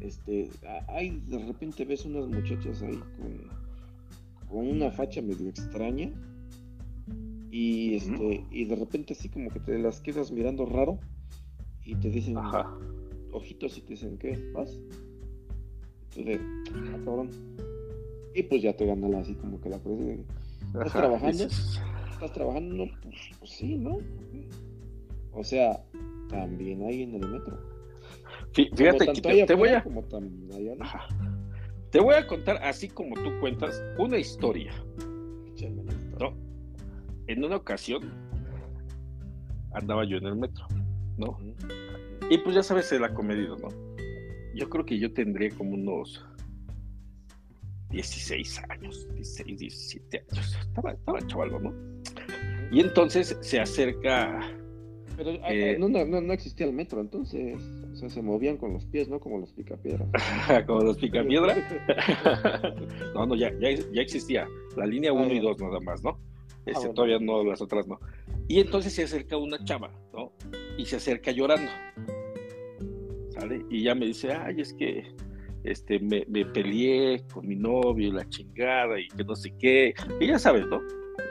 [0.00, 0.48] Este,
[0.88, 6.10] ahí de repente ves unas muchachas ahí con, con una facha medio extraña
[7.50, 10.98] y este y de repente así como que te las quedas mirando raro
[11.84, 12.36] y te dicen
[13.32, 14.38] ojitos y te dicen ¿qué?
[14.52, 14.78] ¿vas?
[16.10, 16.40] entonces
[16.74, 17.30] ah, cabrón
[18.34, 20.24] y pues ya te ganan así como que la presión
[20.74, 21.44] ¿estás trabajando?
[21.44, 22.74] ¿estás trabajando?
[22.74, 23.98] No, pues, pues, sí, ¿no?
[25.32, 25.84] o sea
[26.28, 27.58] también hay en el metro
[28.52, 29.84] fíjate que te, voy a
[31.90, 34.72] te voy a contar así como tú cuentas una historia
[36.18, 36.34] ¿no?
[37.26, 38.30] en una ocasión
[39.72, 40.66] andaba yo en el metro,
[41.16, 41.38] ¿no?
[42.30, 43.68] Y pues ya sabes el acomedido, ¿no?
[44.54, 46.24] Yo creo que yo tendría como unos
[47.90, 50.56] 16 años, 16, 17 años.
[50.60, 51.74] Estaba, estaba chaval, ¿no?
[52.70, 54.40] Y entonces se acerca.
[55.16, 57.60] Pero ah, eh, no, no, no, existía el metro, entonces.
[57.92, 59.18] O sea, se movían con los pies, ¿no?
[59.18, 60.08] Como los picapiedras.
[60.66, 61.56] Como los picapiedra.
[63.14, 64.48] no, no, ya, ya, ya existía.
[64.76, 66.10] La línea 1 y 2 ah, nada más, ¿no?
[66.10, 67.98] Ah, este, todavía no, las otras no.
[68.46, 70.32] Y entonces se acerca una chava, ¿no?
[70.78, 71.70] Y se acerca llorando.
[73.70, 75.14] Y ya me dice, ay, es que
[75.64, 79.94] este, me, peleé con mi novio y la chingada y que no sé qué.
[80.20, 80.80] Y ya sabes, ¿no?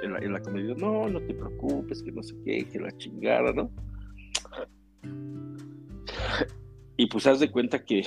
[0.03, 3.69] En la, comedia, no, no te preocupes, que no sé qué, que la chingada, ¿no?
[6.95, 8.03] Y pues haz de cuenta que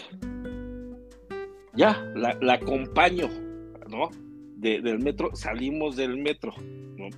[1.75, 3.29] ya, la acompaño,
[3.89, 4.11] ¿no?
[4.63, 6.55] del metro, salimos del metro,
[6.97, 7.09] ¿no?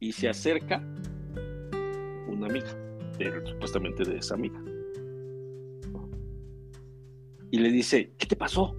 [0.00, 0.82] Y se acerca
[2.26, 2.74] una amiga,
[3.44, 4.58] supuestamente de esa amiga.
[7.54, 8.74] Y le dice, ¿qué te pasó?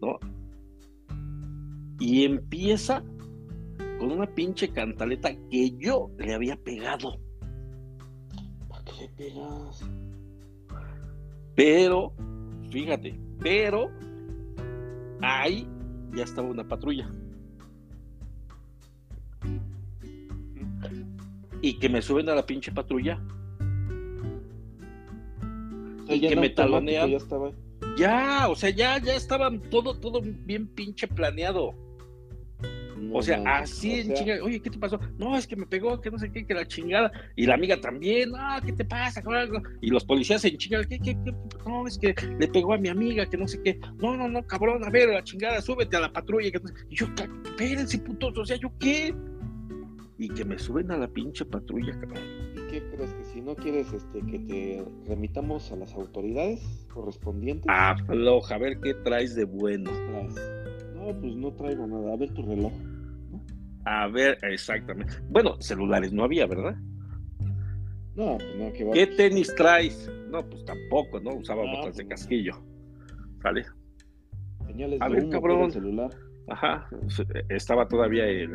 [0.00, 0.18] ¿No?
[1.98, 3.04] Y empieza
[3.98, 7.20] con una pinche cantaleta que yo le había pegado.
[8.70, 9.84] ¿Para qué le pegas?
[11.54, 12.14] Pero,
[12.70, 13.90] fíjate, pero
[15.20, 15.68] ahí
[16.14, 17.12] ya estaba una patrulla.
[21.60, 23.22] Y que me suben a la pinche patrulla.
[26.08, 27.10] y que me talonean.
[27.10, 27.52] Ya, estaba.
[27.96, 31.74] Ya, o sea, ya, ya estaba todo, todo bien pinche planeado
[33.12, 35.00] o sea, así en chingada, oye, ¿qué te pasó?
[35.18, 37.10] No, es que me pegó, que no sé qué, que la chingada.
[37.34, 39.22] Y la amiga también, no, ¿qué te pasa?
[39.80, 41.34] Y los policías en chingada, ¿qué, qué, qué?
[41.66, 43.80] No, es que le pegó a mi amiga, que no sé qué.
[43.98, 46.50] No, no, no, cabrón, a ver, la chingada, súbete a la patrulla.
[46.50, 47.06] Que Y yo,
[47.44, 49.14] espérense, putos, o sea, ¿yo qué?
[50.18, 52.22] Y que me suben a la pinche patrulla, cabrón.
[52.70, 53.12] ¿Y qué crees?
[53.14, 57.66] Que si no quieres este, que te remitamos a las autoridades correspondientes.
[57.68, 59.90] Ah, floja, a ver qué traes de bueno.
[60.94, 62.12] No, pues no traigo nada.
[62.12, 62.72] A ver tu reloj.
[63.84, 65.14] A ver, exactamente.
[65.28, 66.76] Bueno, celulares no había, ¿verdad?
[68.14, 70.10] No, pues no, ¿qué, ¿Qué tenis traes?
[70.30, 71.34] No, pues tampoco, ¿no?
[71.34, 72.52] Usaba botas pues de casquillo.
[73.42, 73.64] ¿Vale?
[74.66, 75.70] Señales a ver, cabrón.
[75.72, 76.10] celular.
[76.48, 76.88] Ajá,
[77.48, 78.54] estaba todavía el,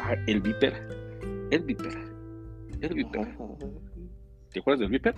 [0.00, 0.72] ah, el Viper.
[1.50, 2.11] El Viper.
[2.82, 3.36] El Viper.
[4.52, 5.14] ¿Te acuerdas del Viper?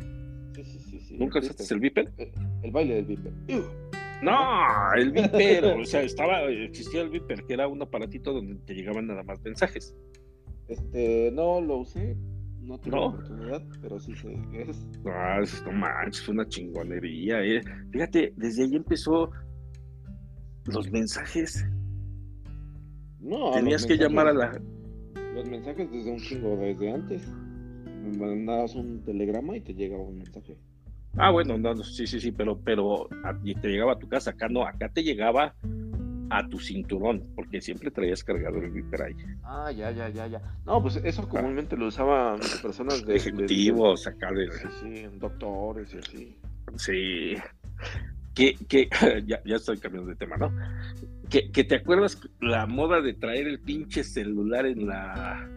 [0.55, 1.16] Sí, sí, sí.
[1.18, 2.12] ¿Nunca usaste el Viper?
[2.62, 3.33] El, baile del Viper.
[4.22, 8.74] No, el Viper, o sea, estaba, existía el Viper, que era un aparatito donde te
[8.74, 9.94] llegaban nada más mensajes.
[10.68, 12.16] Este, no lo usé,
[12.61, 14.87] no tuve oportunidad, pero sí sé qué es.
[15.07, 17.62] Ah, no manches, una chingonería, eh.
[17.90, 19.31] Fíjate, desde ahí empezó
[20.66, 21.66] los mensajes.
[23.20, 24.62] No, tenías que llamar a la.
[25.35, 27.29] Los mensajes desde un chingo, desde antes.
[28.04, 30.56] Mandabas un telegrama y te llegaba un mensaje.
[31.16, 33.08] Ah, bueno, no, sí, sí, sí, pero, pero
[33.60, 35.54] te llegaba a tu casa, acá no, acá te llegaba
[36.30, 39.14] a tu cinturón, porque siempre traías cargado el viper ahí.
[39.44, 40.42] Ah, ya, ya, ya, ya.
[40.66, 41.28] No, pues eso ah.
[41.28, 43.16] comúnmente lo usaban personas de...
[43.16, 44.50] Ejecutivos, acá de...
[44.50, 46.36] Sí, sí, doctores y así.
[46.76, 47.36] Sí.
[48.34, 48.88] Que, que
[49.26, 50.52] ya, ya estoy cambiando de tema, ¿no?
[51.30, 55.48] Que, que te acuerdas la moda de traer el pinche celular en la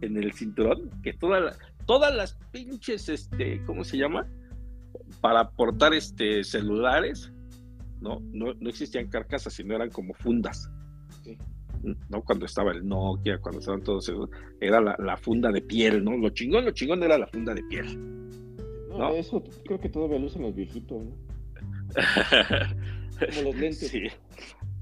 [0.00, 4.26] en el cinturón, que toda todas las pinches, este, ¿cómo se llama?
[5.20, 7.32] para portar este, celulares,
[8.00, 8.20] ¿no?
[8.32, 8.52] ¿no?
[8.68, 10.70] existían carcasas, sino eran como fundas.
[12.08, 12.22] ¿no?
[12.22, 14.12] Cuando estaba el Nokia, cuando estaban todos
[14.60, 16.16] era la, funda de piel, ¿no?
[16.16, 17.98] Lo chingón, lo chingón era la funda de piel.
[18.90, 21.16] No, eso creo que todavía lo usan los viejitos, ¿no?
[23.34, 23.88] como los lentes.
[23.88, 24.02] Sí,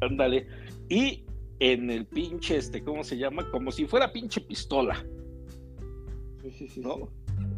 [0.00, 0.48] ándale.
[0.88, 1.24] Y
[1.60, 3.50] en el pinche, este, ¿cómo se llama?
[3.50, 5.04] Como si fuera pinche pistola.
[6.42, 6.80] Sí, sí, sí.
[6.80, 7.10] ¿no?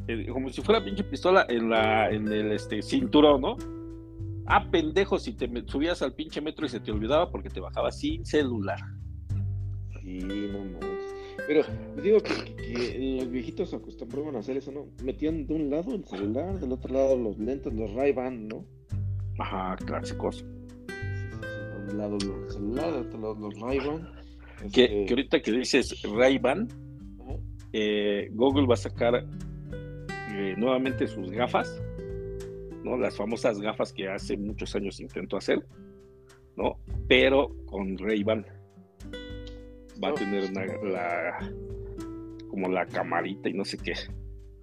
[0.08, 3.56] Eh, como si fuera pinche pistola en la en el este cinturón, ¿no?
[4.46, 7.92] Ah, pendejo, si te subías al pinche metro y se te olvidaba porque te bajaba
[7.92, 8.80] sin celular.
[10.02, 11.14] Sí, no manches.
[11.46, 11.64] Pero
[12.02, 14.86] digo que, los viejitos acostumbraban a hacer eso, ¿no?
[15.04, 18.64] Metían de un lado el celular, del otro lado los lentes, los Ray-Ban, ¿no?
[19.38, 20.44] Ajá, clásicos.
[21.86, 24.08] De un lado los celulares, del otro lado los Ray-Ban.
[24.72, 26.68] Que, este que, ahorita que dices Ray-Ban,
[27.72, 29.26] eh, Google va a sacar
[30.32, 31.80] eh, nuevamente sus gafas,
[32.84, 32.96] ¿no?
[32.96, 35.64] Las famosas gafas que hace muchos años intentó hacer,
[36.56, 36.78] ¿no?
[37.08, 38.46] Pero con Ray-Ban.
[40.02, 41.52] Va a tener una, la,
[42.48, 43.92] como la camarita y no sé qué.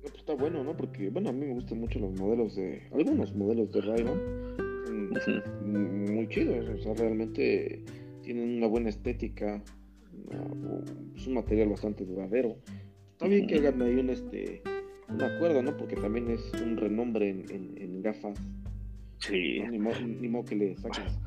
[0.02, 0.76] Pues está bueno, ¿no?
[0.76, 4.67] Porque, bueno, a mí me gustan mucho los modelos de, algunos modelos de Ray-Ban.
[5.64, 7.84] Muy chidos, o sea, realmente
[8.22, 9.64] tienen una buena estética,
[11.16, 12.58] es un material bastante duradero.
[13.12, 14.62] Está bien que hagan ahí un, este,
[15.10, 15.76] un acuerdo, ¿no?
[15.76, 18.40] Porque también es un renombre en, gafas.
[19.20, 19.60] Sí.
[19.72, 19.80] Ni,
[20.28, 21.20] modo, que le saques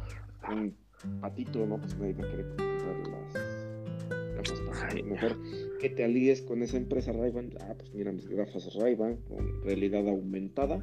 [0.48, 0.74] un
[1.20, 1.80] patito, ¿no?
[1.80, 3.60] Pues nadie va a querer comprar las gafas
[4.66, 5.36] para mejor
[5.78, 10.08] que te alíes con esa empresa ray Ah, pues mira mis gafas ray con realidad
[10.08, 10.82] aumentada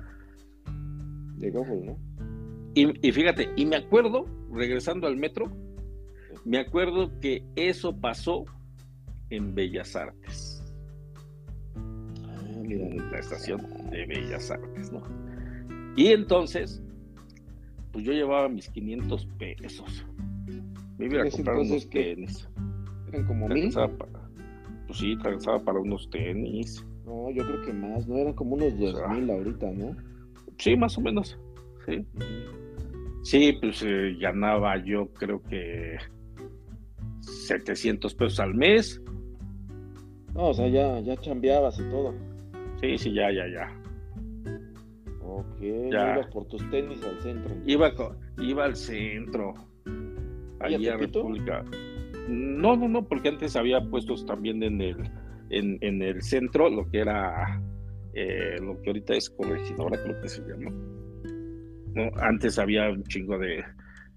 [1.38, 2.37] de Google, ¿no?
[2.78, 5.52] Y, y fíjate, y me acuerdo, regresando al metro,
[6.46, 8.46] me acuerdo que eso pasó
[9.30, 10.58] en Bellas Artes
[12.74, 15.02] en la estación de Bellas Artes, ¿no?
[15.96, 16.82] Y entonces,
[17.92, 20.06] pues yo llevaba mis 500 pesos.
[20.98, 22.48] Me iba a comprar unos tenis.
[23.08, 23.72] ¿Eran como mil?
[24.88, 26.86] pues sí, alcanzaba para unos tenis.
[27.06, 28.16] No, yo creo que más, ¿no?
[28.18, 29.96] Eran como unos 10 mil ahorita, ¿no?
[30.58, 31.38] Sí, más o menos.
[31.86, 32.06] Sí.
[33.28, 35.98] Sí, pues eh, ganaba yo creo que
[37.20, 39.02] 700 pesos al mes.
[40.34, 42.14] No, o sea, ya, ya chambeabas y todo.
[42.80, 43.82] Sí, sí, ya, ya, ya.
[45.22, 45.60] Ok,
[45.92, 46.14] ya.
[46.14, 47.54] ibas por tus tenis al centro.
[47.66, 47.92] Iba,
[48.38, 49.56] iba al centro.
[50.62, 51.66] Allí a República.
[52.30, 55.12] No, no, no, porque antes había puestos también en el,
[55.50, 57.62] en, el centro, lo que era,
[58.14, 60.72] eh, lo que ahorita es corregidora, creo que se llama.
[61.98, 62.12] ¿No?
[62.22, 63.64] Antes había un chingo de,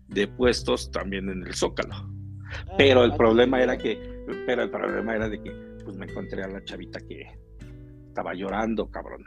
[0.08, 1.94] de puestos también en el Zócalo.
[1.94, 3.98] Ah, pero el problema era que,
[4.46, 5.50] pero el problema era de que
[5.84, 7.26] pues me encontré a la chavita que
[8.08, 9.24] estaba llorando, cabrón.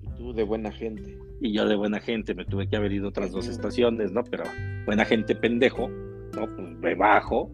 [0.00, 1.16] Y tú de buena gente.
[1.40, 4.24] Y yo de buena gente, me tuve que haber ido otras dos estaciones, ¿no?
[4.24, 4.44] Pero
[4.84, 6.46] buena gente pendejo, ¿no?
[6.56, 7.52] Pues me bajo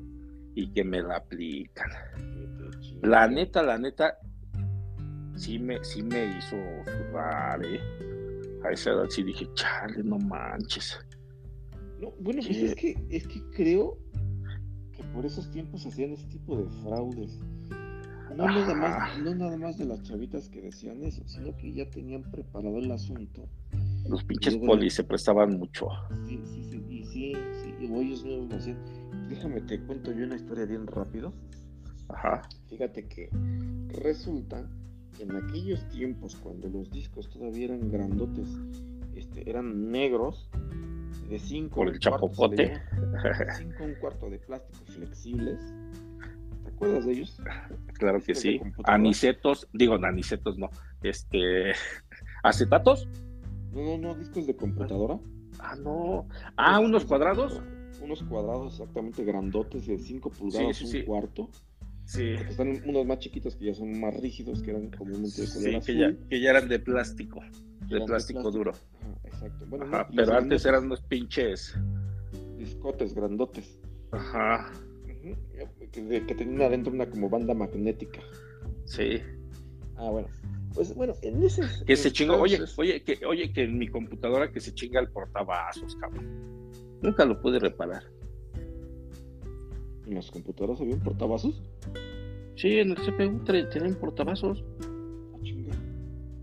[0.55, 1.90] y que me la aplican.
[3.03, 4.16] La neta, la neta,
[5.35, 7.81] sí me, sí me hizo sudar, ¿eh?
[8.64, 10.98] A esa edad sí dije, chale, no manches.
[12.01, 13.98] No, bueno, pues es que, es que creo
[14.92, 17.38] que por esos tiempos hacían ese tipo de fraudes.
[18.37, 21.88] No nada, más, no nada más de las chavitas que decían eso, sino que ya
[21.90, 23.46] tenían preparado el asunto.
[24.09, 25.88] Los pinches polis se prestaban mucho.
[26.27, 28.79] Sí, sí, sí, y sí, sí, y ellos no hacían.
[29.29, 31.33] Déjame te cuento yo una historia bien rápido.
[32.09, 32.42] Ajá.
[32.68, 33.29] Fíjate que
[33.88, 34.66] resulta
[35.18, 38.48] en aquellos tiempos, cuando los discos todavía eran grandotes,
[39.14, 40.48] este, eran negros,
[41.29, 42.81] de 5 por el chapopote,
[43.59, 45.61] 5 un cuarto de plástico flexibles.
[46.62, 47.40] ¿Te acuerdas de ellos?
[47.94, 48.61] Claro que sí.
[48.85, 50.70] Anicetos, digo, anicetos no,
[51.03, 51.72] este,
[52.42, 53.09] acetatos.
[53.72, 55.18] No, no, no, discos de computadora.
[55.59, 56.27] Ah, no.
[56.57, 57.62] Ah, unos cuadrados.
[58.03, 61.48] Unos cuadrados exactamente grandotes de 5 pulgadas, un cuarto.
[62.05, 62.31] Sí.
[62.33, 65.93] están unos más chiquitos que ya son más rígidos, que eran comúnmente de color sí,
[65.93, 67.41] Que, ya, que ya eran de plástico,
[67.88, 68.73] de plástico, duro.
[69.25, 69.65] exacto.
[69.69, 71.75] Bueno, pero antes eran unos pinches
[72.59, 73.79] discotes grandotes.
[74.11, 74.73] Ajá.
[75.93, 78.21] Que, que tenían adentro una como banda magnética.
[78.85, 79.21] Sí.
[79.97, 80.29] Ah, bueno.
[80.75, 81.62] Pues bueno, en ese.
[81.87, 85.09] Que se chingó, oye, oye, que, oye, que en mi computadora que se chinga el
[85.11, 86.27] portavasos, cabrón.
[87.03, 88.05] Nunca lo pude reparar.
[90.12, 91.62] ¿En las computadoras había portavasos?
[92.57, 94.62] Sí, en el CPU tenían portavasos.
[94.83, 95.75] Ah, chinga.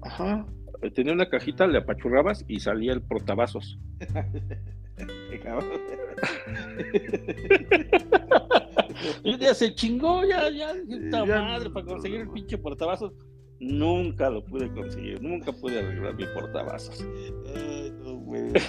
[0.01, 0.47] Ajá.
[0.95, 3.77] Tenía una cajita, le apachurrabas y salía el portavasos.
[9.23, 13.13] y ya se chingó, ya, ya, esta madre, para conseguir el pinche portavasos.
[13.59, 17.05] Nunca lo pude conseguir, nunca pude arreglar mi portavasos.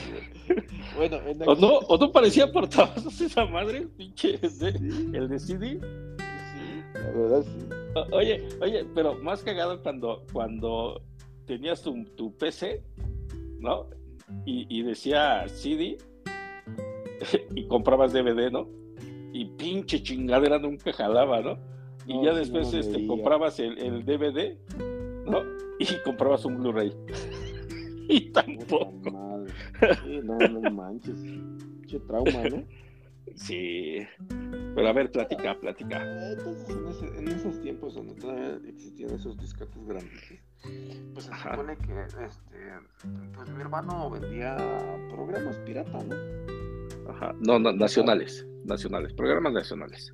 [1.10, 5.78] No, ¿O, no, ¿O no parecía portavasos esa madre, el pinche, el de CD?
[5.78, 8.10] Sí, la verdad sí.
[8.12, 11.00] oye, oye, pero más cagado cuando, cuando
[11.46, 12.82] tenías tu, tu PC,
[13.60, 13.86] ¿no?
[14.44, 15.96] Y, y decía CD
[17.54, 18.68] y comprabas DVD, ¿no?
[19.32, 21.56] Y pinche chingadera nunca jalaba, ¿no?
[22.06, 24.56] y ya después este, comprabas el, el, DVD,
[25.26, 25.42] ¿no?
[25.78, 26.92] Y comprabas un Blu-ray.
[28.08, 29.29] y tampoco.
[30.04, 31.20] Sí, no, no manches.
[31.88, 32.64] Qué trauma, ¿no?
[33.34, 33.98] Sí.
[34.74, 36.30] Pero a ver, platica, platica.
[36.32, 40.40] Entonces, en, ese, en esos tiempos donde todavía existían esos disquetes grandes,
[41.14, 42.58] pues se supone que este,
[43.34, 44.56] pues mi hermano vendía
[45.10, 47.10] programas pirata, ¿no?
[47.10, 47.34] Ajá.
[47.40, 50.12] No, no nacionales, nacionales, programas nacionales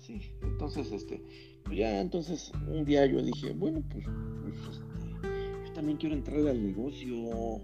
[0.00, 0.20] sí.
[0.42, 1.22] Entonces, este,
[1.64, 4.04] pues ya, entonces, un día yo dije, bueno, pues,
[4.42, 7.60] pues este, yo también quiero entrar al negocio.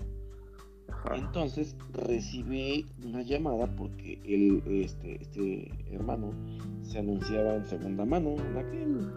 [1.15, 6.33] Entonces recibí una llamada porque él, este, este hermano
[6.83, 9.11] se anunciaba en segunda mano en aquel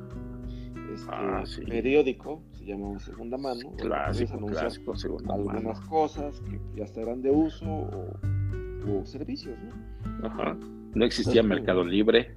[0.94, 3.72] este, ah, periódico, se llamaba Segunda Mano.
[3.78, 10.28] Clásico, clásico, segunda algunas cosas que ya estarán de uso o, servicios, ¿no?
[10.28, 10.58] Ajá.
[10.94, 12.36] No existía Mercado Libre.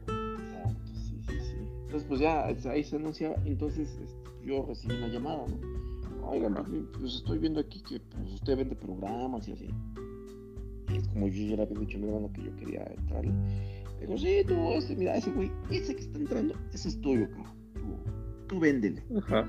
[1.85, 3.37] Entonces, pues ya ahí se anunciaba.
[3.45, 5.96] Entonces, este, yo recibí una llamada, ¿no?
[6.29, 6.69] Oigan, pues,
[6.99, 9.69] pues, estoy viendo aquí que pues, usted vende programas y así.
[10.93, 13.25] Y es como yo ya le había dicho a mi hermano que yo quería entrar.
[14.01, 17.55] Digo, sí, tú, este, mira, ese güey, ese que está entrando, ese es tuyo, cabrón.
[17.75, 17.81] Tú,
[18.49, 19.03] tú véndele.
[19.17, 19.47] Ajá.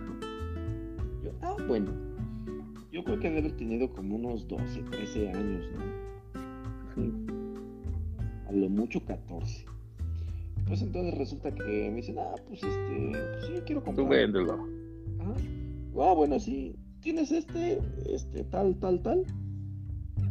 [1.23, 1.91] Yo, ah, bueno.
[2.91, 6.07] Yo creo que debe haber tenido como unos 12, 13 años, ¿no?
[8.47, 9.65] A lo mucho 14.
[10.67, 14.07] Pues entonces resulta que me dicen, ah, pues este, pues sí, quiero comprar.
[14.07, 14.67] Tú véndelo.
[15.99, 16.75] Ah, bueno, sí.
[17.01, 17.79] ¿Tienes este,
[18.09, 19.23] este, tal, tal, tal?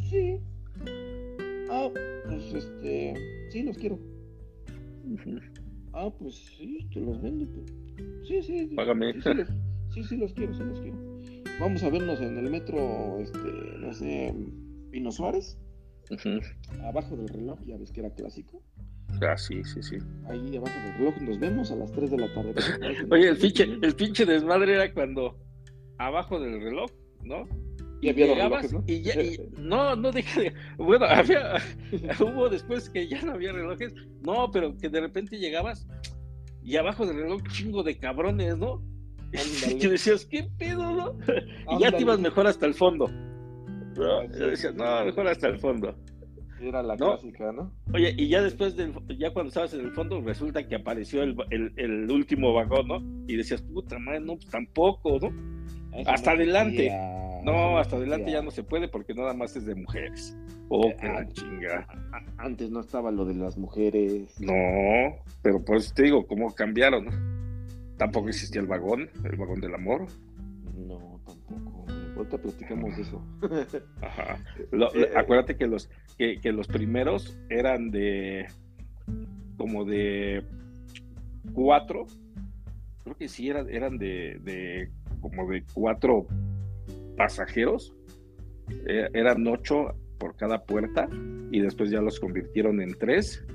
[0.09, 0.39] Sí.
[1.69, 1.89] Ah,
[2.27, 3.13] pues este,
[3.51, 3.99] sí, los quiero.
[5.93, 7.45] Ah, pues sí, te los vendo.
[8.27, 8.69] Sí, sí.
[8.75, 9.13] Págame.
[9.93, 10.97] Sí, sí, los, quiero, sí los quiero.
[11.59, 13.39] Vamos a vernos en el metro, este,
[13.79, 14.33] no sé,
[14.91, 15.57] Pino Suárez.
[16.83, 18.61] Abajo del reloj, ya ves que era clásico.
[19.21, 19.97] Ah, sí, sí, sí.
[20.29, 22.53] Ahí abajo del reloj nos vemos a las 3 de la tarde.
[23.11, 25.46] Oye, el pinche, el pinche desmadre era cuando
[25.97, 26.89] abajo del reloj,
[27.23, 27.47] ¿no?
[27.99, 28.83] Y, había llegabas ¿no?
[28.85, 29.13] y ya,
[29.57, 31.57] no, no deja de, bueno, había,
[32.19, 35.87] hubo después que ya no había relojes, no, pero que de repente llegabas
[36.63, 38.81] y abajo del reloj chingo de cabrones, ¿no?
[39.69, 41.17] Y decías, ¿qué pedo, no?
[41.71, 43.07] Y ya te ibas mejor hasta el fondo.
[43.97, 44.23] ¿no?
[44.23, 45.95] Y decías, no, mejor hasta el fondo.
[46.59, 47.71] Era la clásica, ¿no?
[47.93, 51.35] Oye, y ya después, del, ya cuando estabas en el fondo, resulta que apareció el,
[51.51, 53.25] el, último vagón, ¿no?
[53.27, 55.29] Y decías, puta madre, no, pues tampoco, ¿no?
[56.05, 56.91] Hasta adelante.
[57.43, 60.35] No, hasta adelante ya no se puede porque nada más es de mujeres.
[60.69, 61.87] Oh, qué la chinga.
[62.37, 64.39] Antes no estaba lo de las mujeres.
[64.41, 67.07] No, pero pues te digo, ¿cómo cambiaron?
[67.97, 70.07] Tampoco existía el vagón, el vagón del amor.
[70.75, 71.85] No, tampoco.
[72.17, 73.23] Ahorita platicamos de eso.
[74.01, 74.37] Ajá.
[74.95, 78.47] Eh, acuérdate que los, que, los primeros eran de
[79.57, 80.43] como de
[81.53, 82.05] cuatro.
[83.03, 84.91] Creo que sí eran, eran de, de
[85.21, 86.27] como de cuatro
[87.15, 87.93] pasajeros.
[88.85, 91.07] Eh, eran ocho por cada puerta
[91.51, 93.45] y después ya los convirtieron en tres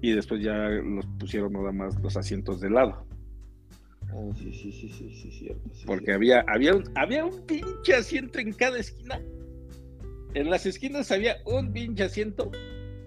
[0.00, 3.06] y después ya los pusieron nada más los asientos de lado.
[4.12, 5.70] Ah, sí, sí, sí, sí, sí, cierto.
[5.86, 9.20] Porque Había, había, un, había un pinche asiento en cada esquina.
[10.34, 12.50] En las esquinas había un pinche asiento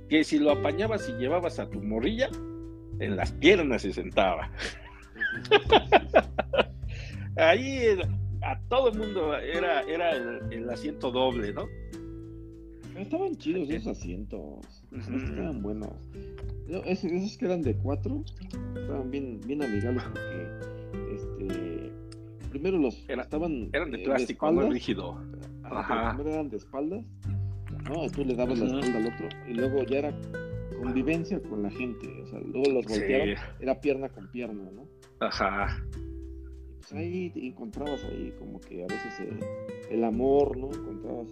[0.09, 2.29] que si lo apañabas y llevabas a tu morrilla,
[2.99, 4.51] en las piernas se sentaba.
[7.35, 7.97] Ahí
[8.41, 11.67] a todo el mundo era, era el, asiento doble, ¿no?
[12.95, 14.83] Estaban chidos esos asientos.
[14.91, 15.89] Estaban buenos.
[16.85, 18.23] Esos, que eran de cuatro
[18.75, 20.47] estaban bien, bien amigables porque
[21.13, 21.91] este
[22.49, 25.19] primero los estaban eran de plástico, muy rígido.
[25.63, 26.15] Ajá.
[26.15, 27.03] Primero eran de espaldas,
[27.89, 28.09] ¿no?
[28.11, 30.19] Tú le dabas la espalda al otro y luego ya era
[30.79, 32.07] convivencia con la gente.
[32.21, 34.87] O sea, luego los volteaban, era pierna con pierna, ¿no?
[35.19, 35.83] Ajá
[36.89, 39.13] pues ahí encontrabas ahí como que a veces
[39.89, 40.67] el, amor, ¿no?
[40.67, 41.27] Encontrabas,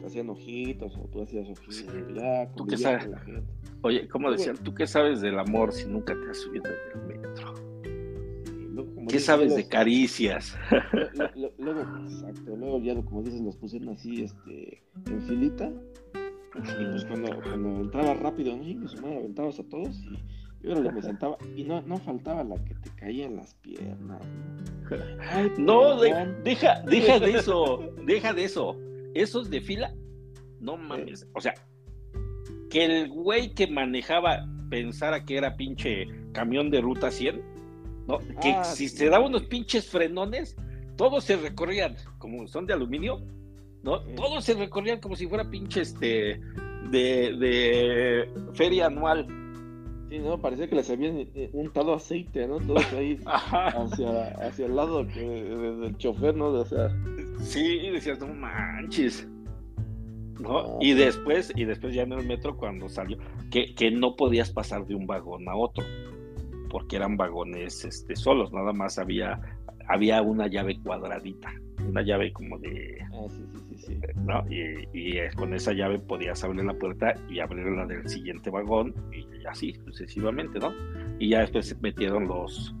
[0.00, 3.06] te hacían ojitos o tú hacías ojitos, ya, ¿Tú qué sabes?
[3.08, 3.52] la gente.
[3.82, 4.56] Oye, ¿cómo decían?
[4.56, 7.54] ¿Tú qué sabes del amor si nunca te has subido en el metro?
[9.08, 10.56] ¿Qué sabes de caricias?
[11.58, 15.70] Luego, exacto, luego ya como dices, los pusieron así, este, en filita.
[16.56, 18.66] Y pues cuando, cuando entraba rápido, ¿no?
[18.66, 20.18] Y pues, aventabas a todos y
[20.74, 24.22] yo me sentaba y no, no faltaba la que te caía en las piernas.
[25.58, 28.76] no, deja, deja de eso, deja de eso.
[29.14, 29.94] Esos de fila,
[30.60, 31.26] no mames.
[31.34, 31.54] O sea,
[32.68, 37.42] que el güey que manejaba pensara que era pinche camión de ruta 100,
[38.06, 38.18] ¿no?
[38.42, 40.56] Que ah, si se daba unos pinches frenones,
[40.96, 43.22] todos se recorrían, como son de aluminio,
[43.82, 44.00] ¿no?
[44.00, 46.40] Todos se recorrían como si fuera pinche este
[46.90, 49.26] de, de feria anual.
[50.08, 50.40] Sí, ¿no?
[50.40, 52.58] Parecía que les habían eh, untado aceite, ¿no?
[52.60, 56.46] Todos ahí hacia, hacia el lado que, del chofer, ¿no?
[56.46, 56.90] O sea...
[57.40, 59.28] Sí, decías, no manches.
[60.40, 60.78] ¿no?
[60.82, 63.16] y después, y después ya en el metro cuando salió,
[63.50, 65.82] que, que no podías pasar de un vagón a otro,
[66.68, 69.40] porque eran vagones este, solos, nada más había,
[69.88, 71.50] había una llave cuadradita
[71.84, 72.98] una llave como de...
[73.12, 74.44] Ah, sí, sí, sí, ¿no?
[74.50, 78.94] Y, y, con esa llave podías abrir la puerta y abrir la del siguiente vagón
[79.12, 80.72] y así sucesivamente, ¿no?
[81.18, 82.74] Y ya después se metieron los,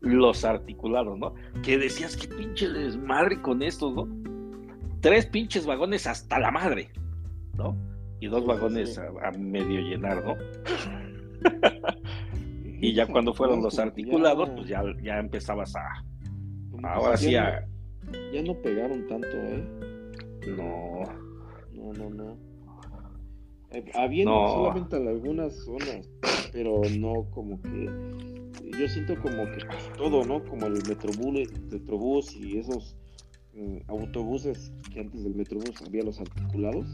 [0.00, 1.34] los articulados, ¿no?
[1.62, 4.08] Que decías, qué pinche desmadre con estos, ¿no?
[5.00, 6.90] Tres pinches vagones hasta la madre,
[7.56, 7.76] ¿no?
[8.20, 10.36] Y dos vagones a, medio llenar, ¿no?
[12.80, 16.04] y ya cuando fueron los articulados, pues ya, ya empezabas a...
[16.82, 17.66] Ahora sí a
[18.32, 19.64] ya no pegaron tanto, ¿eh?
[20.50, 21.02] No.
[21.72, 22.36] No, no, no.
[23.70, 26.08] Eh, había solamente en algunas zonas,
[26.52, 27.90] pero no como que.
[28.78, 29.58] Yo siento como que
[29.96, 30.44] todo, ¿no?
[30.44, 32.96] Como el Metrobús, Metrobús y esos
[33.54, 36.86] mm, autobuses que antes del Metrobús había los articulados.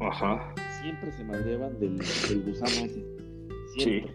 [0.00, 0.54] Ajá.
[0.80, 3.04] Siempre se madreaban del, del gusano ese.
[3.76, 4.14] Siempre.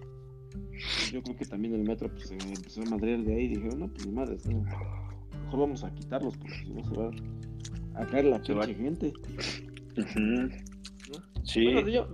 [1.11, 3.79] Yo creo que también el metro pues, se empezó a madrear de ahí y dijeron,
[3.79, 4.63] no, pues ni madres, no
[5.57, 7.11] vamos a quitarlos porque si no se va
[7.95, 9.13] a caer la gente.
[11.43, 11.65] Sí,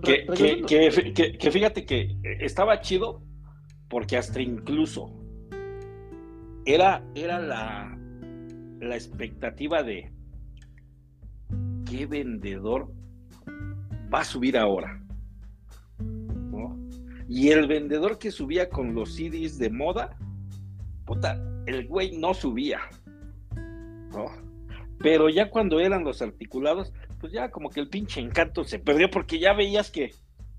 [0.02, 3.22] que, fíjate que estaba chido
[3.88, 5.12] porque hasta incluso
[6.66, 7.96] era, era la,
[8.80, 10.12] la expectativa de
[11.88, 12.92] qué vendedor
[14.12, 15.00] va a subir ahora.
[17.28, 20.18] Y el vendedor que subía con los CDs de moda,
[21.06, 22.80] puta, el güey no subía.
[24.10, 24.49] ¿no?
[25.02, 29.10] Pero ya cuando eran los articulados, pues ya como que el pinche encanto se perdió
[29.10, 30.12] porque ya veías que,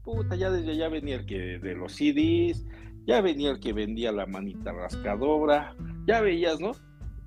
[0.04, 2.66] puta, ya desde ya venía el que de los CDs,
[3.06, 5.76] ya venía el que vendía la manita rascadora,
[6.08, 6.72] ya veías, ¿no?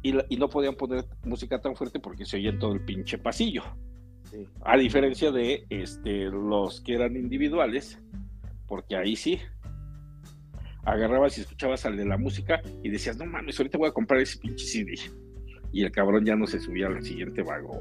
[0.03, 3.17] Y, y no podían poner música tan fuerte porque se oía en todo el pinche
[3.17, 3.63] pasillo.
[4.63, 8.01] A diferencia de este, los que eran individuales,
[8.67, 9.39] porque ahí sí,
[10.85, 14.21] agarrabas y escuchabas al de la música y decías, no mames, ahorita voy a comprar
[14.21, 14.95] ese pinche CD.
[15.75, 17.81] Y el cabrón ya no se subía al siguiente vagón.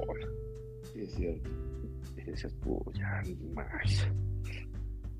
[0.91, 1.49] Sí, es cierto.
[2.17, 4.07] Y decías, pues ya ni más.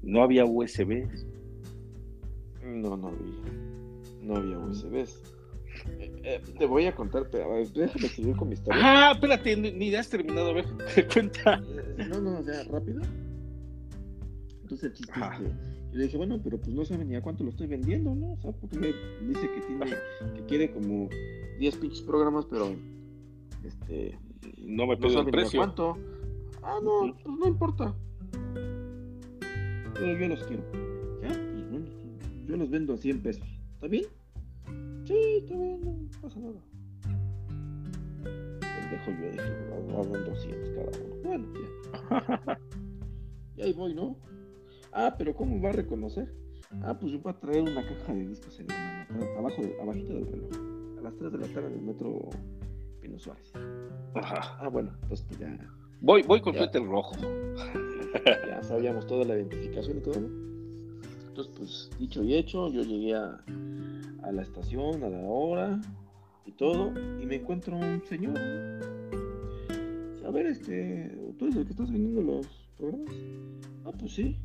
[0.01, 1.28] No había USBs.
[2.63, 3.53] No, no había.
[4.24, 5.21] No había USBs.
[5.99, 8.82] Eh, eh, te voy a contar, pero déjame seguir con mi historia.
[8.84, 10.65] Ah, espérate, ni, ni has terminado, a ver,
[11.13, 11.61] cuenta.
[11.99, 13.01] Eh, no, no, ya, rápido.
[14.74, 17.21] Entonces el chiste es que y le dije, bueno, pero pues no sabe ni a
[17.21, 18.34] cuánto lo estoy vendiendo, ¿no?
[18.34, 19.86] O sea, porque me dice que tiene,
[20.36, 21.07] que quiere como
[21.59, 22.74] 10 pinches programas, pero
[23.63, 24.17] este
[24.57, 25.59] no me pide el precio.
[25.59, 25.95] cuánto.
[26.63, 27.95] Ah, no, pues no importa.
[29.93, 30.63] Pero yo los quiero.
[31.21, 31.86] Ya, pues bueno,
[32.47, 33.47] yo los vendo a 100 pesos.
[33.76, 34.05] ¿Está bien?
[35.05, 36.59] Sí, está bien, no pasa nada.
[38.59, 39.43] Pendejo yo dije,
[39.95, 41.15] hagan 200 cada uno.
[41.24, 42.59] Bueno, ya.
[43.57, 44.32] y ahí voy, ¿no?
[44.94, 46.34] Ah, pero ¿cómo va a reconocer?
[46.84, 50.14] Ah, pues yo voy a traer una caja de discos en la mano, abajo, abajito
[50.14, 52.30] del reloj, a las 3 de la tarde en el metro
[53.02, 53.52] Pino Suárez.
[54.16, 54.58] Ajá.
[54.60, 55.58] Ah, bueno, entonces pues ya.
[56.02, 57.16] Voy, voy con suéter rojo.
[58.48, 60.28] ya sabíamos toda la identificación y todo, ¿no?
[61.28, 63.44] Entonces, pues, dicho y hecho, yo llegué a,
[64.22, 65.82] a la estación a la hora
[66.46, 68.38] y todo, y me encuentro un señor.
[70.26, 73.16] A ver, este, ¿tú eres el que estás vendiendo los programas?
[73.86, 74.38] Ah, pues sí.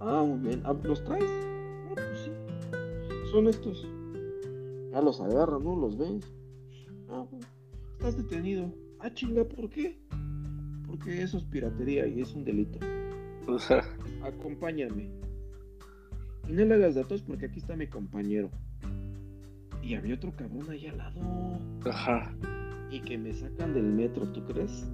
[0.00, 0.62] Ah, muy bien.
[0.64, 1.24] Ah, ¿Los traes?
[1.24, 2.30] Ah, pues sí.
[3.30, 3.86] Son estos.
[4.92, 5.76] Ya los agarran, ¿no?
[5.76, 6.24] Los ves.
[7.08, 7.46] Ah, bueno.
[7.98, 8.72] Estás detenido.
[8.98, 9.98] Ah, chinga, ¿por qué?
[10.86, 12.78] Porque eso es piratería y es un delito.
[14.22, 15.10] Acompáñame.
[16.48, 18.50] Y no le hagas datos porque aquí está mi compañero.
[19.82, 21.20] Y había otro cabrón ahí al lado.
[21.88, 22.34] ajá.
[22.90, 24.84] Y que me sacan del metro, ¿tú crees?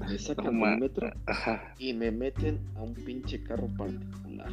[0.00, 1.74] Me sacan del metro Ajá.
[1.78, 4.50] y me meten a un pinche carro particular.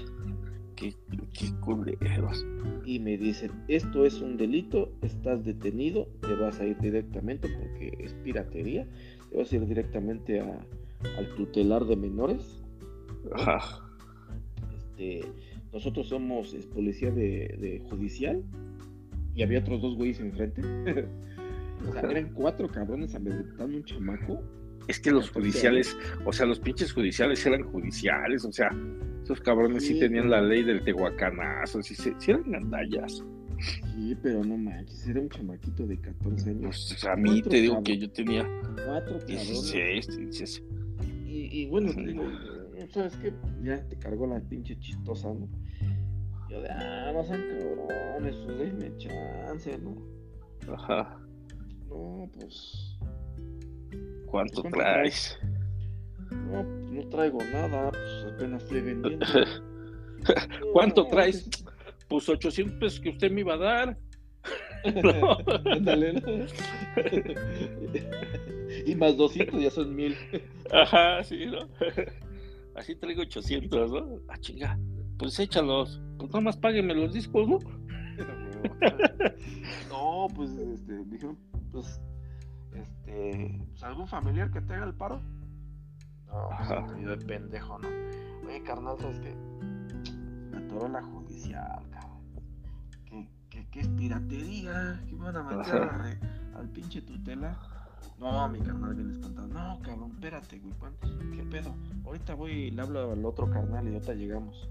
[0.75, 0.93] Qué,
[1.33, 2.45] qué culeros.
[2.85, 7.95] Y me dicen, esto es un delito, estás detenido, te vas a ir directamente porque
[8.03, 8.87] es piratería.
[9.29, 10.59] Te vas a ir directamente a-
[11.17, 12.63] al tutelar de menores.
[13.33, 13.61] Ajá.
[14.75, 15.21] Este,
[15.73, 18.43] nosotros somos es, policía de, de judicial
[19.35, 20.61] y había otros dos güeyes enfrente.
[21.89, 24.41] o sea, eran cuatro cabrones amedrentando un chamaco.
[24.87, 28.69] Es que los judiciales, o sea, los pinches judiciales eran judiciales, o sea,
[29.23, 33.23] esos cabrones sí, Sí, tenían la ley del tehuacanazo, sí, sí, eran gandallas.
[33.93, 36.61] Sí, pero no manches, era un chamaquito de 14 años.
[36.63, 37.99] Pues, o sea, a mí te digo cabrones.
[37.99, 38.43] que yo tenía
[38.85, 39.27] Cuatro cabrones.
[39.27, 40.63] 16, 16.
[41.27, 42.23] Y, y bueno, te digo,
[42.89, 43.31] ¿sabes qué?
[43.63, 45.47] Ya te cargó la pinche chistosa, ¿no?
[46.49, 49.95] Yo de, ah, no sean cabrones, pues déjenme chance, ¿no?
[50.73, 51.17] Ajá.
[51.87, 52.90] No, pues.
[54.31, 55.37] ¿Cuánto ¿Cuánto traes?
[56.31, 59.25] No, pues no traigo nada, pues apenas estoy vendiendo.
[60.73, 61.49] ¿Cuánto traes?
[62.07, 63.97] pues, Pues 800 pesos que usted me iba a dar.
[65.03, 65.37] ¿no?
[68.85, 70.17] y más 200 ya son 1000.
[70.71, 71.67] Ajá, sí, ¿no?
[72.75, 74.19] Así traigo 800, ¿no?
[74.29, 74.79] Ah, chinga.
[75.19, 76.01] Pues échalos.
[76.17, 77.59] Pues nada más páguenme los discos, ¿no?
[79.89, 81.37] No, pues este, dijeron,
[81.71, 81.99] pues,
[82.73, 85.21] este, pues, algún familiar que te haga el paro.
[86.27, 86.85] No, Ajá.
[86.85, 87.87] pues, de pendejo, ¿no?
[88.47, 89.35] Oye, carnal, ¿sabes qué?
[90.51, 92.21] Me atoró la judicial, cabrón.
[93.05, 96.19] Que, que, que es piratería, que me van a re-
[96.55, 97.57] al pinche tutela.
[98.19, 99.47] No, mi carnal bien espantado.
[99.47, 100.73] No, cabrón, espérate, güey.
[100.75, 100.95] ¿cuán-
[101.35, 101.73] ¿Qué pedo?
[102.05, 104.69] Ahorita voy y le hablo al otro carnal y ahorita llegamos.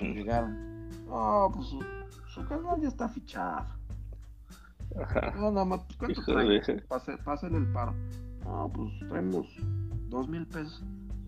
[0.00, 0.88] Llegaron.
[1.06, 1.80] No, pues su,
[2.28, 3.66] su carnal ya está fichado.
[5.00, 5.32] Ajá.
[5.36, 6.48] No, nada más, pues, ¿cuánto Hijo trae?
[6.48, 7.94] de- Pase- Pásale el paro.
[8.44, 9.46] No, pues traemos
[10.08, 10.82] dos mil pesos.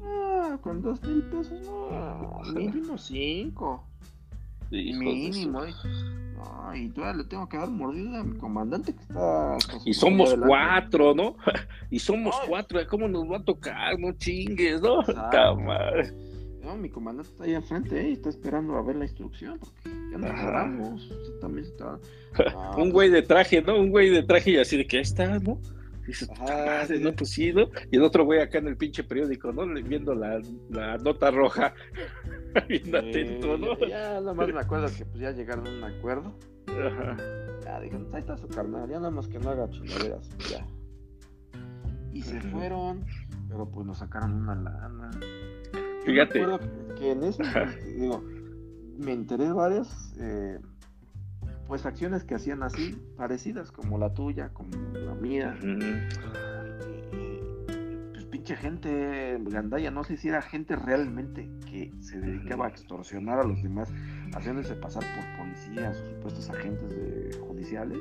[0.05, 3.85] Ah, con dos mil pesos, no, mínimo cinco.
[4.71, 5.65] Hijos de mínimo.
[5.67, 5.73] y-
[6.35, 9.57] No, y todavía le tengo que dar mordida a mi comandante que está.
[9.85, 10.49] Y somos adelante.
[10.49, 11.37] cuatro, ¿no?
[11.91, 12.49] Y somos Ay.
[12.49, 13.99] cuatro, ¿cómo nos va a tocar?
[13.99, 15.03] No chingues, ¿no?
[16.63, 19.59] No, mi comandante está ahí enfrente eh, y está esperando a ver la instrucción.
[19.59, 21.99] Porque ya nos también está.
[22.57, 23.79] Ah, Un güey de traje, ¿no?
[23.79, 25.59] Un güey de traje y así de que ahí está, ¿no?
[26.07, 27.69] dices, ah, no, pues sí, ¿no?
[27.91, 29.67] Y el otro güey acá en el pinche periódico, ¿no?
[29.83, 30.41] Viendo la,
[30.71, 31.75] la nota roja,
[32.69, 33.79] bien atento, ¿no?
[33.87, 36.35] Ya, nada más me acuerdo que pues ya llegaron a un acuerdo.
[36.69, 37.17] Ajá.
[37.65, 40.67] Ya dijeron, ahí está su carnal, ya nada más que no haga pues ya.
[42.13, 43.05] Y se fueron,
[43.49, 45.11] pero pues nos sacaron una lana.
[46.05, 46.47] Fíjate.
[46.47, 46.59] Me
[46.97, 47.43] que, en eso,
[47.97, 48.23] digo,
[48.99, 50.59] me enteré de varias, eh,
[51.67, 55.59] pues acciones que hacían así, parecidas, como la tuya, como la mía.
[58.13, 63.39] Pues pinche gente gandaya, no sé si era gente realmente que se dedicaba a extorsionar
[63.39, 63.93] a los demás,
[64.35, 68.01] haciéndose pasar por policías o supuestos agentes judiciales,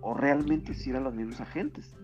[0.00, 1.94] o realmente si eran los mismos agentes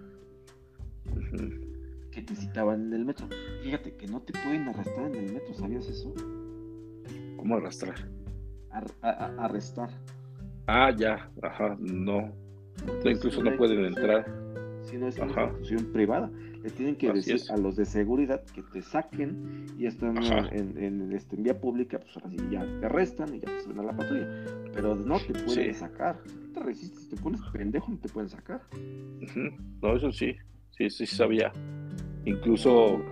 [2.19, 3.29] que te citaban en el metro.
[3.63, 6.13] Fíjate que no te pueden arrestar en el metro, ¿sabías eso?
[7.37, 7.95] ¿Cómo arrastrar?
[8.71, 9.91] arrestar.
[10.67, 12.33] Ah, ya, ajá, no.
[13.05, 14.27] incluso no pueden entrar.
[14.83, 16.31] Si no es una institución privada,
[16.63, 20.17] le tienen que decir a los de seguridad que te saquen y están
[20.53, 23.79] en, en, este, vía pública, pues ahora sí ya te arrestan y ya te suben
[23.79, 24.29] a la patrulla.
[24.75, 26.19] Pero no te pueden sacar.
[26.27, 28.61] Si te resistes, te pones pendejo, no te pueden sacar.
[29.81, 30.37] No, eso sí,
[30.79, 31.53] sí, sí sabía.
[32.25, 33.03] Incluso,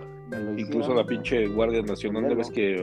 [0.57, 2.81] incluso la pinche Guardia Nacional, ¿no ves que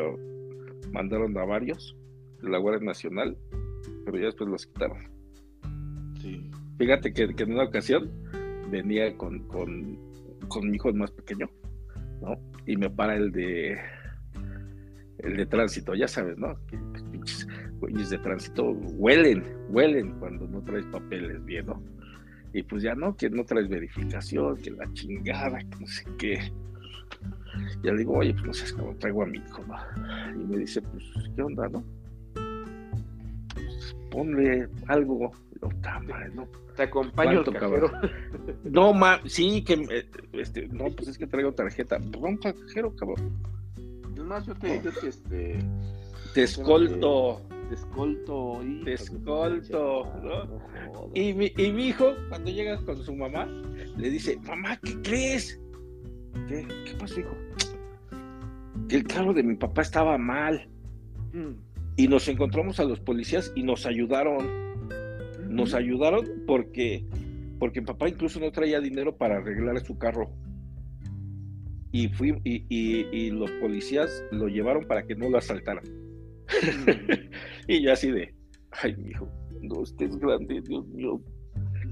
[0.93, 1.97] mandaron a varios?
[2.43, 3.37] De la Guardia Nacional
[4.05, 4.99] pero ya después los quitaron.
[6.21, 6.51] Sí.
[6.79, 8.11] Fíjate que, en una ocasión
[8.71, 9.99] venía con, con,
[10.63, 11.49] mi hijo más pequeño,
[12.21, 12.37] ¿no?
[12.67, 13.79] Y me para el de
[15.19, 16.55] el de tránsito, ya sabes, ¿no?
[16.67, 16.79] Que,
[17.11, 17.47] pinches
[17.79, 21.83] güeyes de tránsito huelen, huelen cuando no traes papeles bien, ¿no?
[22.55, 26.53] Y pues ya no, que no traes verificación, que la chingada, que no sé qué.
[27.83, 30.41] Ya le digo, oye, pues no sé cómo traigo a mi hijo, ¿no?
[30.41, 31.05] Y me dice, pues,
[31.37, 31.85] ¿qué onda, no?
[34.15, 35.33] ponle algo.
[36.35, 36.49] ¿no?
[36.77, 37.91] Te acompaño al cajero.
[38.65, 41.99] No, ma, sí, que eh, este, no, pues es que traigo tarjeta.
[42.21, 43.33] Vamos cajero, cabrón.
[44.17, 45.59] Nomás yo te, yo te este.
[46.35, 47.43] Te escolto.
[47.49, 48.61] Te escolto.
[48.85, 50.13] Te escolto,
[51.15, 53.47] y, mi, y mi hijo, cuando llega con su mamá,
[53.97, 55.61] le dice, mamá, ¿qué crees?
[56.49, 57.37] ¿Qué, ¿Qué pasó, hijo?
[58.89, 60.69] Que el carro de mi papá estaba mal.
[61.33, 64.65] Mm y nos encontramos a los policías y nos ayudaron.
[65.49, 67.05] Nos ayudaron porque,
[67.59, 70.31] porque mi papá incluso no traía dinero para arreglar su carro.
[71.93, 75.85] Y, fui, y, los policías lo llevaron para que no lo asaltaran.
[77.69, 78.35] y yo así de,
[78.83, 79.29] ay, mi hijo,
[79.63, 81.21] no estés grande, Dios mío,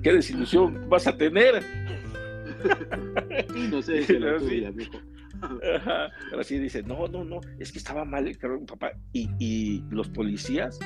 [0.03, 1.63] qué desilusión vas a tener.
[3.71, 4.73] no sé, si la tuya,
[6.31, 8.93] pero así dice, no, no, no, es que estaba mal el carro de mi papá.
[9.13, 10.79] Y, los policías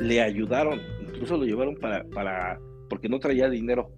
[0.00, 3.90] le ayudaron, incluso lo llevaron para, para porque no traía dinero.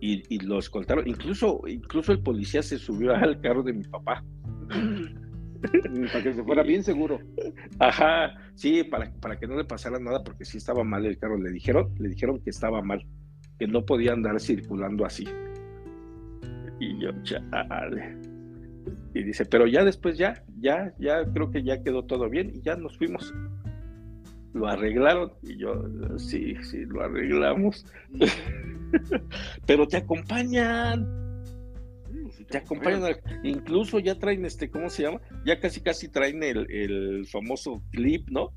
[0.00, 1.08] Y, lo escoltaron.
[1.08, 4.22] Incluso, incluso el policía se subió al carro de mi papá.
[6.12, 7.20] para que se fuera bien seguro.
[7.78, 11.38] Ajá, sí, para, para que no le pasara nada, porque sí estaba mal el carro.
[11.38, 13.06] Le dijeron, le dijeron que estaba mal,
[13.58, 15.26] que no podía andar circulando así.
[16.80, 18.18] Y yo, chale.
[19.14, 22.62] Y dice, pero ya después ya, ya, ya creo que ya quedó todo bien y
[22.62, 23.32] ya nos fuimos.
[24.52, 25.84] Lo arreglaron y yo,
[26.16, 27.86] sí, sí, lo arreglamos.
[29.66, 31.23] pero te acompañan.
[32.48, 35.20] Te acompañan, incluso ya traen este, ¿cómo se llama?
[35.44, 38.52] Ya casi casi traen el, famoso clip, ¿no?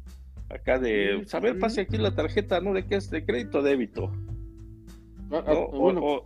[0.50, 2.74] Acá de, pues, a ver, pase aquí la tarjeta, ¿no?
[2.74, 3.10] ¿De qué es?
[3.10, 4.12] De crédito débito.
[5.32, 6.24] Ah, ah, bueno,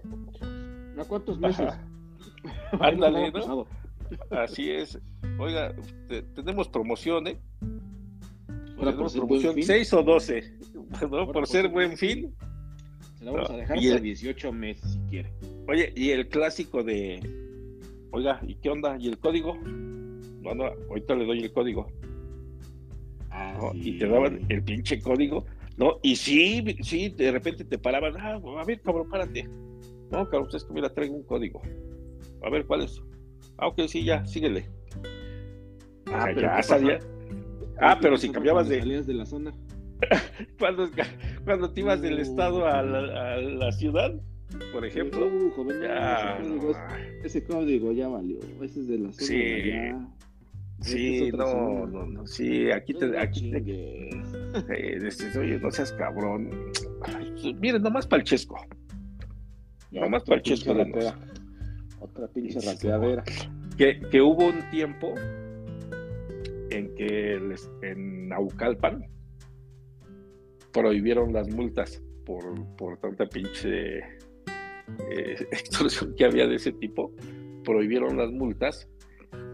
[0.97, 1.67] ¿A cuántos meses?
[2.79, 3.65] Ándale, ¿no?
[4.29, 4.99] Así es.
[5.39, 5.73] Oiga,
[6.35, 7.37] tenemos promoción, ¿eh?
[8.77, 10.53] tenemos promoción 6 o 12,
[11.31, 12.33] por, ser buen fin.
[13.17, 15.31] Se la vamos a dejar hasta 18 meses si quiere.
[15.67, 17.19] Oye, y el clásico de,
[18.11, 18.97] oiga, ¿y qué onda?
[18.99, 19.55] ¿Y el código?
[19.55, 21.91] No, no, ahorita le doy el código.
[23.29, 25.45] Ah, Y te daban el pinche código,
[25.77, 25.99] ¿no?
[26.03, 29.47] Y sí, sí, de repente te paraban, ah, a ver, cabrón, párate.
[30.11, 31.61] No, cabrón, es que mira, traigo un código.
[32.43, 33.01] A ver, ¿cuál es?
[33.57, 34.67] Ah, ok, sí, ya, síguele.
[36.07, 36.99] Ah, pero ya sabía.
[37.79, 38.79] Ah, pero si cambiabas de.
[38.79, 39.53] Salías de la zona.
[40.59, 40.89] cuando,
[41.45, 44.13] cuando te ibas del estado a la, ciudad,
[44.71, 45.27] por ejemplo.
[45.27, 46.39] Uh, joven, ya...
[47.23, 48.39] ese, código, ya valió.
[48.61, 49.27] Ese es de la zona.
[49.27, 50.17] Sí.
[50.81, 56.49] Sí, no, no, no, sí, aquí te, aquí te, eh, oye, no seas cabrón.
[57.59, 58.55] miren, nomás para el chesco.
[59.91, 61.13] Nomás para el chesco de
[61.99, 63.23] otra pinche raqueadera.
[63.77, 65.13] Que, que hubo un tiempo
[66.71, 67.35] en que
[67.83, 69.05] en Naucalpan
[70.73, 72.43] prohibieron las multas por,
[72.75, 74.01] por tanta pinche
[75.09, 77.11] eh, extorsión que había de ese tipo,
[77.63, 78.87] prohibieron las multas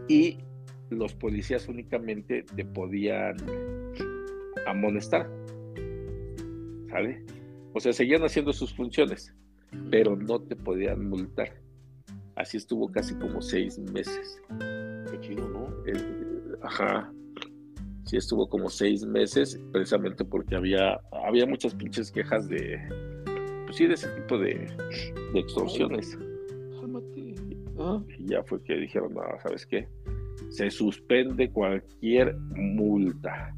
[0.08, 0.38] y
[0.90, 3.36] los policías únicamente te podían
[4.66, 5.30] amonestar.
[6.90, 7.22] ¿Sale?
[7.74, 9.34] O sea, seguían haciendo sus funciones,
[9.90, 11.52] pero no te podían multar.
[12.36, 14.40] Así estuvo casi como seis meses.
[15.10, 15.68] Qué chido, ¿no?
[16.62, 17.12] ajá.
[18.04, 22.80] Sí, estuvo como seis meses, precisamente porque había, había muchas pinches quejas de,
[23.68, 24.66] pues sí, de ese tipo de,
[25.34, 26.18] extorsiones.
[28.18, 29.86] Y ya fue que dijeron, no, ¿sabes qué?
[30.48, 33.54] Se suspende cualquier multa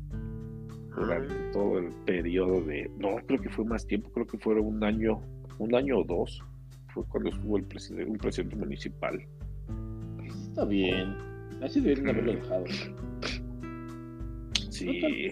[0.97, 4.83] durante todo el periodo de, no, creo que fue más tiempo, creo que fue un
[4.83, 5.23] año,
[5.59, 6.43] un año o dos
[6.89, 9.25] fue cuando estuvo el presidente, un presidente municipal.
[10.25, 11.15] Está bien.
[11.63, 12.65] Así deberían haberlo dejado.
[14.71, 15.31] Sí.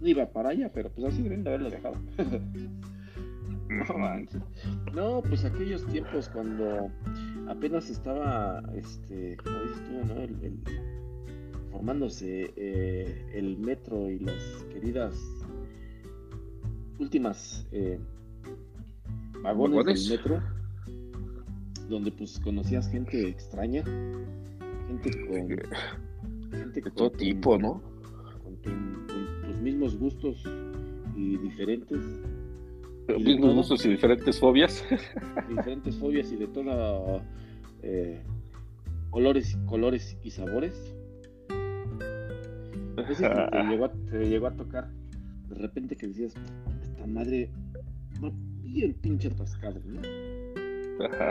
[0.00, 1.96] No, iba para allá, pero pues así deberían haberlo dejado.
[4.94, 6.90] no, pues aquellos tiempos cuando
[7.48, 10.20] apenas estaba, este, como dices tú, ¿no?
[10.20, 10.60] El,
[11.70, 15.14] formándose eh, el metro y las queridas
[16.98, 17.98] últimas eh,
[19.42, 20.40] vagones, del metro
[21.88, 23.82] donde pues conocías gente extraña,
[24.86, 25.48] gente con...
[26.50, 27.82] Gente de todo tipo, ¿no?
[28.62, 29.06] Con,
[29.42, 30.42] tus mismos gustos
[31.16, 31.98] y diferentes.
[33.18, 34.84] Mismos gustos y diferentes fobias.
[35.48, 37.22] Diferentes fobias y de toda...
[37.82, 38.22] Eh,
[39.10, 40.94] olores, colores y sabores.
[42.96, 43.14] te,
[43.68, 44.90] llegó a, te llegó a tocar
[45.48, 46.34] de repente que decías,
[46.82, 47.50] esta madre
[48.20, 48.32] no
[48.62, 50.00] bien pinche atascado, ¿no?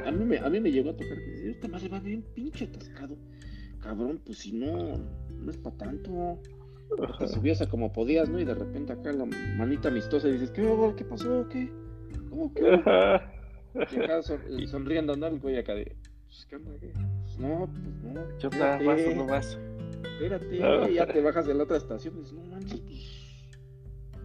[0.05, 2.23] A mí, me, a mí me llegó a tocar que decía, esta madre va bien
[2.35, 3.17] pinche atascado.
[3.79, 4.97] Cabrón, pues si no,
[5.29, 6.39] no es para tanto.
[7.19, 8.39] Te subías a como podías, ¿no?
[8.39, 9.25] Y de repente acá la
[9.57, 10.63] manita amistosa y dices, ¿qué,
[10.97, 11.47] ¿qué pasó?
[11.49, 11.71] ¿Qué?
[12.29, 12.61] ¿Cómo que?
[13.75, 15.25] Y acá sonriendo, ¿no?
[15.25, 16.73] El güey acá de, pues, ¿qué onda?
[16.79, 18.21] Pues, no, pues no.
[18.37, 18.79] ¿Qué onda?
[18.83, 19.57] ¿Vas o no vas?
[20.03, 20.87] Espérate, ah.
[20.89, 23.23] ya te bajas de la otra estación y dices, no manches, pues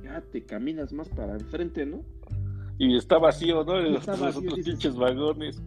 [0.02, 2.04] ya te caminas más para enfrente, ¿no?
[2.78, 3.78] y está vacío, ¿no?
[3.78, 5.60] En los, otros pinches vagones.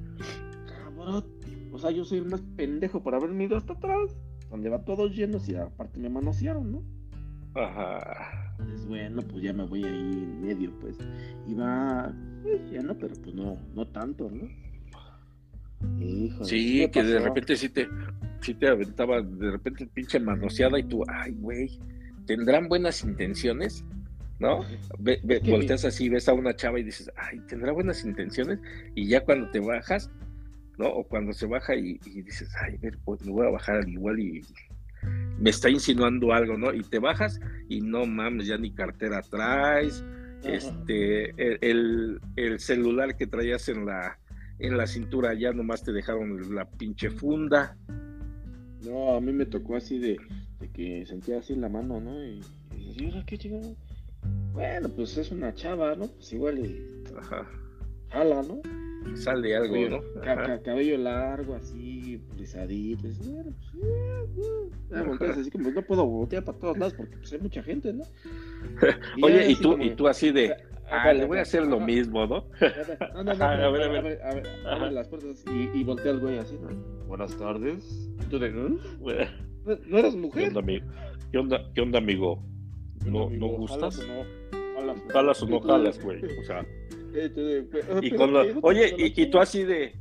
[0.65, 1.25] Cabrón.
[1.73, 4.17] O sea, yo soy el más pendejo por haberme ido hasta atrás,
[4.51, 6.83] donde va todos llenos y aparte me manosearon, ¿no?
[7.55, 8.55] Ajá.
[8.73, 10.97] Es bueno, pues ya me voy ahí en medio, pues.
[11.47, 14.47] Iba pues, ya no, pero pues no, no tanto, ¿no?
[15.99, 17.87] Hijo, sí, que de repente sí te,
[18.41, 21.79] sí te aventaba de repente pinche manoseada y tú, ay, güey,
[22.27, 23.83] ¿tendrán buenas intenciones?
[24.41, 24.65] ¿no?
[25.47, 28.59] volteas así, ves a una chava y dices, ay, tendrá buenas intenciones,
[28.95, 30.09] y ya cuando te bajas,
[30.77, 30.87] ¿no?
[30.87, 34.19] O cuando se baja y, dices, ay, ver, pues me voy a bajar al igual
[34.19, 34.41] y
[35.37, 36.73] me está insinuando algo, ¿no?
[36.73, 40.03] Y te bajas y no mames, ya ni cartera traes,
[40.43, 42.19] este, el,
[42.57, 44.19] celular que traías en la,
[44.59, 47.77] en la cintura ya nomás te dejaron la pinche funda.
[48.85, 50.17] No, a mí me tocó así de,
[50.73, 52.23] que sentía así la mano, ¿no?
[52.23, 52.41] Y,
[52.75, 53.73] y ¿qué chingada?
[54.53, 56.07] Bueno, pues es una chava, ¿no?
[56.07, 57.03] Pues igual y.
[57.17, 57.47] Ajá.
[58.09, 58.61] Jala, ¿no?
[59.15, 60.01] Sale algo, ¿no?
[60.63, 63.07] cabello largo, así, brisadito.
[64.89, 67.93] Bueno, pues, así como no puedo voltear para todos lados porque pues, hay mucha gente,
[67.93, 68.03] ¿no?
[69.23, 70.55] Oye, y tú, y tú así de.
[70.89, 72.45] Ah, le voy a hacer lo mismo, ¿no?
[73.13, 73.43] No, no, no.
[73.45, 76.57] a, ver, a ver, a ver, abre las puertas y, y voltea al güey así,
[76.61, 76.69] ¿no?
[77.07, 78.11] Buenas tardes.
[78.29, 78.77] ¿Tú de, ¿no?
[79.87, 80.43] ¿No eres mujer?
[80.43, 80.85] ¿Qué onda, amigo?
[81.31, 82.43] ¿Qué onda, qué onda, amigo?
[83.05, 84.01] ¿No, ¿no gustas?
[85.09, 86.21] Jalas o no jalas, güey.
[86.39, 86.65] O sea.
[88.01, 89.99] Y con los, oye, y, y, tú así de.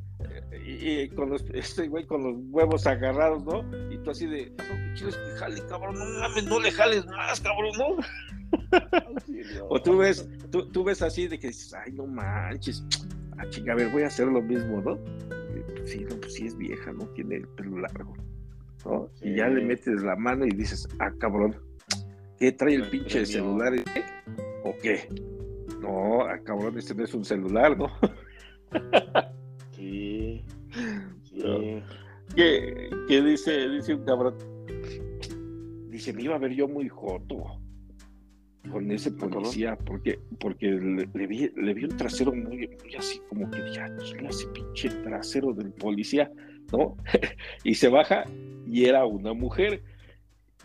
[0.66, 3.64] Y, con los, este güey con los huevos agarrados, ¿no?
[3.90, 5.98] Y tú así de, ¿qué quieres que jale, cabrón?
[5.98, 7.96] No mames, no le jales más, cabrón, ¿no?
[9.68, 12.84] o tú ves, tú, tú, ves así de que dices, ay, no manches,
[13.38, 14.98] ah, chinga, a ver, voy a hacer lo mismo, ¿no?
[15.86, 17.06] Sí, no, pues sí es vieja, ¿no?
[17.08, 18.14] Tiene el pelo largo,
[18.84, 19.10] ¿no?
[19.22, 21.56] Y ya le metes la mano y dices, ah, cabrón,
[22.38, 23.74] ¿qué trae el pinche celular?
[23.74, 23.84] Eh?
[24.64, 25.08] ¿O qué?
[25.80, 27.90] No, ah, cabrón, este no es un celular, ¿no?
[29.72, 30.44] sí.
[32.34, 34.34] ¿Qué, dice, dice un cabrón?
[35.88, 37.60] Dice, me iba a ver yo muy joto
[38.70, 43.20] con ese ah, policía, porque, porque le, vi, le vi un trasero muy, muy así
[43.28, 43.86] como que ya,
[44.28, 46.30] ese pinche trasero del policía,
[46.72, 46.96] ¿no?
[47.64, 48.24] y se baja
[48.66, 49.82] y era una mujer.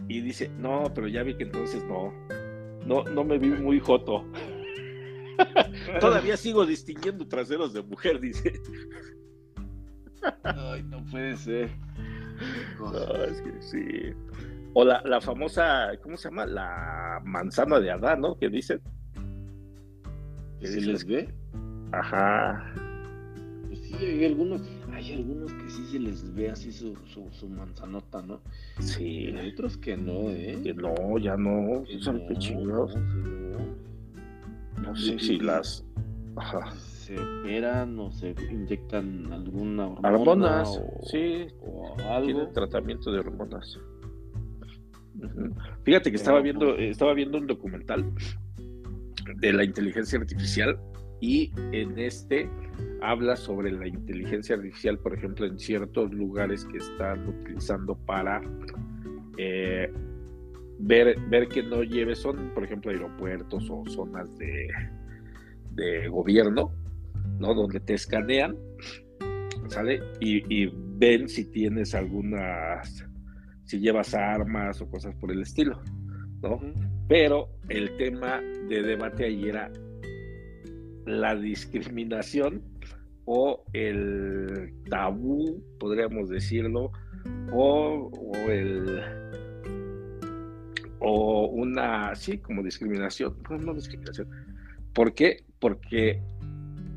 [0.10, 2.12] Y dice, no, pero ya vi que entonces no,
[2.86, 4.26] no, no me vi muy joto.
[6.00, 8.62] Todavía sigo distinguiendo traseros de mujer, dice.
[10.44, 11.70] Ay, no puede ser.
[13.30, 13.86] es que sí.
[14.74, 16.46] O la, la, famosa, ¿cómo se llama?
[16.46, 18.38] La manzana de Adán, ¿no?
[18.38, 18.82] Que dicen.
[20.60, 21.34] ¿Que si les ve?
[21.92, 22.74] Ajá.
[23.68, 24.62] Pues Sí, hay algunos,
[24.92, 28.42] hay algunos que sí se les ve así su, su, su manzanota, ¿no?
[28.80, 29.28] Sí.
[29.28, 30.60] hay otros que no, ¿eh?
[30.64, 32.88] Que no, ya no, son no, No,
[34.96, 35.86] sé si las...
[36.36, 36.72] Ajá.
[36.76, 40.10] Se operan o se inyectan alguna hormona.
[40.10, 41.48] Hormonas, sí.
[41.62, 42.26] O algo.
[42.26, 43.80] Tienen tratamiento de hormonas.
[45.84, 48.12] Fíjate que estaba viendo, pues estaba viendo un documental
[49.38, 50.80] de la inteligencia artificial
[51.22, 52.50] y en este
[53.02, 58.42] habla sobre la inteligencia artificial, por ejemplo, en ciertos lugares que están utilizando para
[59.38, 59.92] eh,
[60.80, 64.68] ver, ver que no lleve, son, por ejemplo, aeropuertos o zonas de,
[65.72, 66.72] de gobierno,
[67.40, 67.54] ¿no?
[67.54, 68.58] Donde te escanean,
[69.68, 70.02] ¿sale?
[70.20, 73.06] Y, y ven si tienes algunas,
[73.64, 75.82] si llevas armas o cosas por el estilo,
[76.42, 76.60] ¿no?
[77.08, 79.72] Pero el tema de debate ahí era
[81.06, 82.64] la discriminación
[83.26, 86.92] o el tabú, podríamos decirlo,
[87.52, 88.12] o,
[88.48, 89.25] el
[91.00, 94.30] o una, sí, como discriminación, no, no discriminación.
[94.94, 95.44] ¿Por qué?
[95.60, 96.22] Porque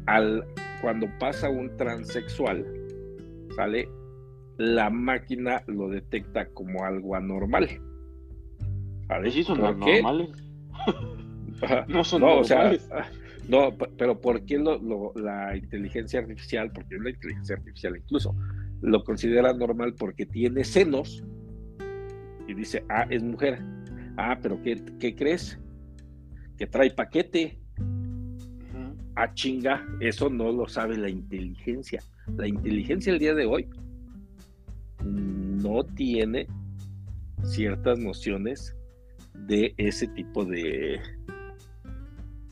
[0.07, 0.44] al,
[0.80, 2.66] cuando pasa un transexual,
[3.57, 3.88] ¿sale?
[4.57, 7.68] La máquina lo detecta como algo anormal.
[9.07, 9.30] ¿Vale?
[9.30, 10.30] Sí, son normales.
[11.88, 12.88] no son normales.
[13.49, 14.59] No, pero ¿por qué
[15.16, 18.34] la inteligencia artificial, porque la inteligencia artificial incluso,
[18.82, 21.24] lo considera normal porque tiene senos
[22.46, 23.59] y dice, ah, es mujer.
[24.21, 25.57] Ah, pero ¿qué, qué crees?
[26.57, 27.57] Que trae paquete.
[29.14, 32.03] Ah, chinga, eso no lo sabe la inteligencia.
[32.37, 33.69] La inteligencia el día de hoy
[35.05, 36.49] no tiene
[37.45, 38.77] ciertas nociones
[39.47, 41.01] de ese tipo de,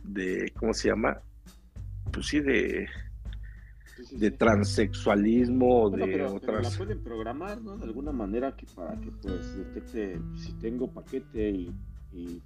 [0.05, 1.21] de, ¿cómo se llama?
[2.13, 2.89] Pues sí, de,
[4.13, 6.71] de transexualismo, de otras...
[6.73, 7.77] la pueden programar, ¿no?
[7.77, 12.43] De alguna manera que para que pues detecte si tengo paquete y,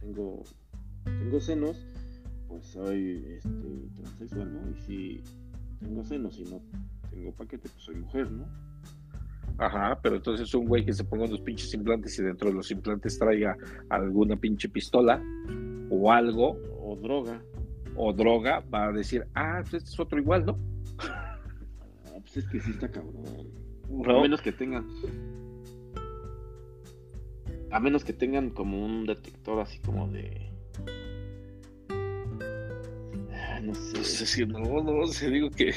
[0.00, 0.42] tengo,
[1.04, 1.86] tengo senos,
[2.48, 4.70] pues soy este, transexual, ¿no?
[4.70, 5.22] Y si
[5.80, 6.60] tengo senos y no
[7.10, 8.46] tengo paquete, pues soy mujer, ¿no?
[9.58, 12.70] Ajá, pero entonces un güey que se ponga unos pinches implantes y dentro de los
[12.70, 13.56] implantes traiga
[13.88, 15.22] alguna pinche pistola
[15.90, 17.40] o algo, o droga.
[17.96, 20.73] O droga, va a decir, ah, pues este es otro igual, ¿no?
[22.14, 23.24] Ah, pues es que sí está cabrón.
[24.06, 24.86] A menos que tengan.
[27.72, 30.48] A menos que tengan como un detector así como de.
[33.32, 33.92] Ah, no sé.
[33.94, 35.74] Pues no, no, se digo que.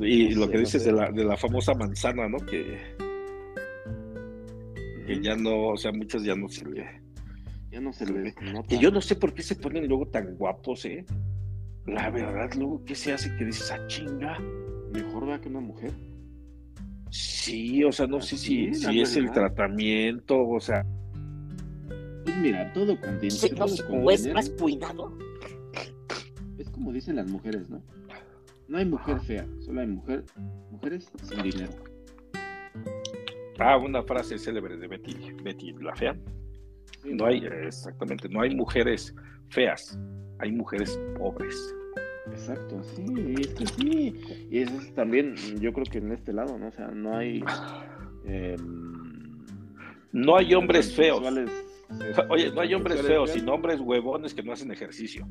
[0.00, 2.38] Y lo que dices de, la, de la famosa manzana, ¿no?
[2.38, 2.96] Que,
[5.06, 7.00] que ya no, o sea, muchas ya no se le
[7.70, 8.34] ya no se le ve.
[8.68, 11.04] Que yo no sé por qué se ponen luego tan guapos, ¿eh?
[11.88, 14.38] La verdad, luego, ¿qué se hace que dices, ah, chinga?
[14.92, 15.92] Mejor va que una mujer.
[17.10, 20.84] Sí, o sea, no sé si, si es el tratamiento, o sea.
[22.24, 23.64] Pues mira, todo con dinero.
[23.90, 25.16] o es más cuidado.
[26.58, 27.82] Es como dicen las mujeres, ¿no?
[28.68, 30.24] No hay mujer fea, solo hay mujer,
[30.70, 31.72] mujeres sin dinero.
[33.58, 36.14] Ah, una frase célebre de Betty, Betty la fea.
[37.04, 39.14] No hay, exactamente, no hay mujeres
[39.48, 39.98] feas,
[40.38, 41.74] hay mujeres pobres.
[42.32, 44.20] Exacto, sí, es que sí.
[44.50, 46.68] Y eso es también, yo creo que en este lado, ¿no?
[46.68, 47.42] O sea, no hay.
[48.24, 48.98] Em,
[50.12, 51.22] no hay hombres feos.
[52.28, 55.26] Oye, no hay hombres feos, sino hombres huevones que no hacen ejercicio.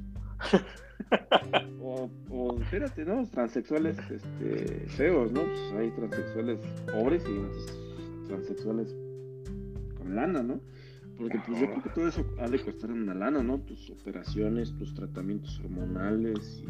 [1.80, 3.26] O, o espérate, ¿no?
[3.30, 5.42] Transexuales este, feos, ¿no?
[5.44, 6.60] Pues hay transexuales
[6.92, 8.94] pobres y transexuales
[9.98, 10.60] con lana, ¿no?
[11.18, 13.60] Porque pues yo creo que todo eso ha de costar una lana, ¿no?
[13.60, 16.64] Tus operaciones, tus tratamientos hormonales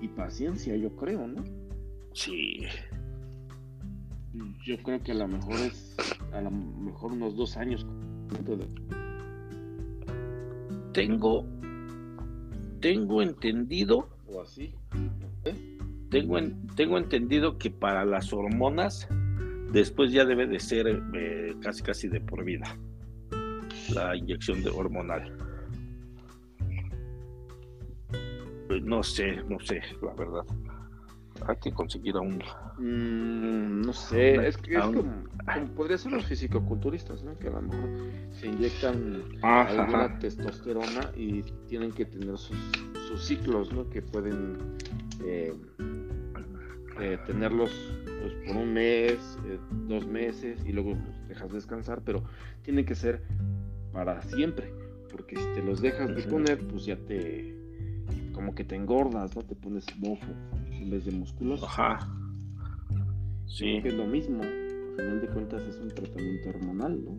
[0.00, 1.42] y, paciencia, yo creo, ¿no?
[2.12, 2.60] Sí.
[4.64, 5.96] Yo creo que a lo mejor es,
[6.32, 7.86] a lo mejor unos dos años.
[10.92, 11.44] Tengo,
[12.80, 14.08] tengo entendido.
[14.28, 14.72] O así.
[16.10, 16.38] Tengo,
[16.76, 19.08] tengo entendido que para las hormonas,
[19.72, 22.76] después ya debe de ser eh, casi casi de por vida
[23.92, 25.36] la inyección de hormonal.
[28.68, 30.44] Pues no sé, no sé, la verdad.
[31.46, 32.42] Hay que conseguir a un.
[32.78, 35.24] Mm, no sé, es que es como,
[35.74, 37.36] podría ser los fisicoculturistas, ¿no?
[37.38, 37.88] Que a lo mejor
[38.32, 42.58] se inyectan alguna testosterona y tienen que tener sus,
[43.18, 43.88] ciclos, ¿no?
[43.90, 44.76] Que pueden
[45.24, 45.52] eh,
[47.00, 47.72] eh, tenerlos
[48.04, 52.22] pues, por un mes, eh, dos meses y luego pues, dejas descansar, pero
[52.62, 53.22] tienen que ser
[53.92, 54.72] para siempre,
[55.10, 57.54] porque si te los dejas de poner, pues ya te,
[58.32, 59.42] como que te engordas, ¿no?
[59.42, 60.32] Te pones mofo
[60.70, 61.66] en vez de musculoso.
[61.66, 61.98] Ajá.
[63.46, 63.80] Sí.
[63.84, 64.42] es lo mismo.
[64.42, 67.18] Al final de cuentas es un tratamiento hormonal, ¿no?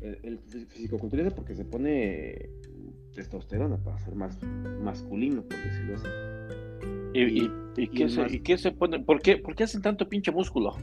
[0.00, 2.50] el, el fisicoculturismo porque se pone
[3.14, 4.38] testosterona para ser más
[4.82, 6.08] masculino, por decirlo así.
[7.14, 9.00] ¿Y, y, qué, se, ¿y qué, se, pone?
[9.00, 10.76] ¿Por qué, ¿Por qué hacen tanto pinche músculo?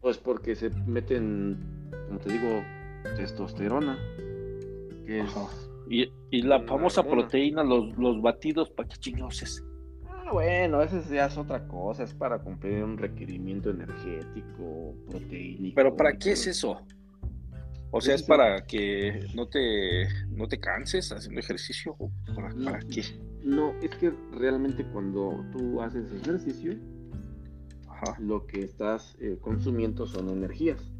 [0.00, 1.58] Pues porque se meten,
[2.10, 2.64] como te digo,
[3.16, 3.96] testosterona.
[5.06, 5.32] Que es
[5.88, 9.64] y, y, la famosa proteína, los, los batidos, ¿para qué chingados es?
[10.08, 15.74] Ah, bueno, eso ya es otra cosa, es para cumplir un requerimiento energético, proteínico.
[15.76, 16.80] ¿Pero para qué es eso?
[17.92, 21.94] O sea, ¿es para que no te, no te canses haciendo ejercicio?
[21.98, 23.02] ¿O para, qué?
[23.44, 26.74] No, es que realmente cuando tú haces ejercicio,
[28.18, 30.92] lo que estás eh, consumiendo son energías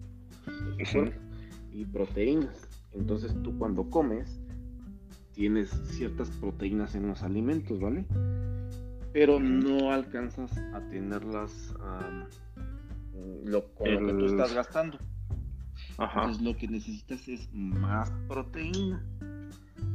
[1.73, 2.69] y proteínas.
[2.93, 4.41] Entonces tú cuando comes,
[5.33, 8.05] tienes ciertas proteínas en los alimentos, ¿vale?
[9.13, 11.75] Pero no alcanzas a tenerlas
[13.45, 14.99] lo, con lo que tú estás gastando.
[15.99, 19.05] Entonces lo que necesitas es más proteína,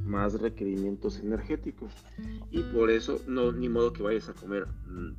[0.06, 1.92] más requerimientos energéticos.
[2.52, 5.16] Y por eso, no, ni modo que vayas a comer mm,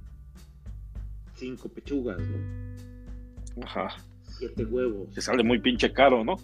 [1.34, 3.64] cinco pechugas, ¿no?
[3.64, 3.88] Ajá.
[4.38, 5.10] Siete huevos.
[5.12, 6.36] Te sale muy pinche caro, ¿no?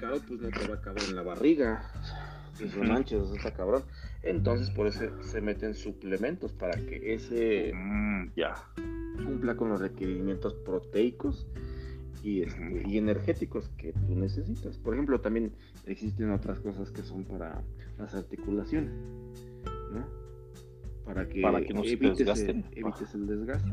[0.00, 1.90] caro, pues no te va a caber en la barriga.
[2.58, 3.82] Pues no manches, está cabrón.
[4.22, 8.54] Entonces por eso se meten suplementos para que ese mm, ya
[9.24, 11.46] cumpla con los requerimientos proteicos
[12.24, 14.78] este, y, energéticos que tú necesitas.
[14.78, 15.52] Por ejemplo, también
[15.86, 17.62] existen otras cosas que son para
[17.98, 18.94] las articulaciones,
[19.92, 20.06] ¿no?
[21.04, 23.70] Para que, evites, el, evites el desgaste.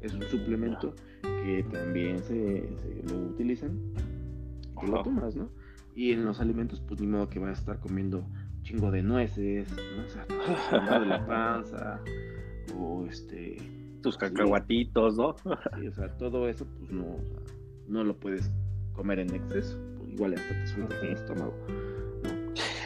[0.00, 2.68] Es un suplemento que también se,
[3.08, 3.78] lo utilizan
[4.82, 5.50] y lo tomas, ¿no?
[5.94, 8.24] Y en los alimentos, pues ni modo que vayas a estar comiendo
[8.62, 10.04] chingo de nueces, ¿no?
[10.04, 12.00] O sea, de la panza,
[12.76, 13.56] o este...
[14.02, 15.34] Tus cacahuatitos, ¿no?
[15.76, 17.16] Sí, o sea, todo eso, pues no,
[17.88, 18.52] no lo puedes
[18.92, 19.76] comer en exceso.
[20.06, 21.54] Igual hasta te suelta el estómago.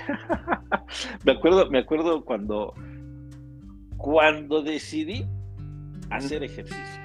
[1.24, 2.74] me acuerdo, me acuerdo cuando,
[3.96, 5.26] cuando decidí
[6.10, 7.01] hacer ejercicio.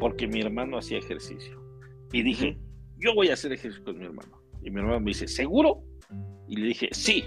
[0.00, 1.60] Porque mi hermano hacía ejercicio.
[2.12, 2.58] Y dije,
[2.98, 4.42] yo voy a hacer ejercicio con mi hermano.
[4.62, 5.82] Y mi hermano me dice, ¿seguro?
[6.48, 7.24] Y le dije, sí.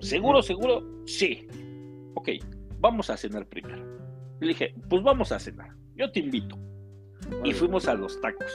[0.00, 0.82] ¿Seguro, seguro?
[1.06, 1.46] Sí.
[2.14, 2.30] Ok,
[2.80, 3.84] vamos a cenar primero.
[4.40, 5.70] Y le dije, pues vamos a cenar.
[5.94, 6.58] Yo te invito
[7.44, 8.52] y fuimos a los tacos.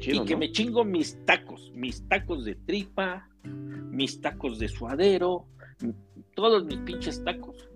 [0.00, 5.46] y que me chingo mis tacos, mis tacos de tripa, mis tacos de suadero,
[6.34, 7.68] todos mis pinches tacos.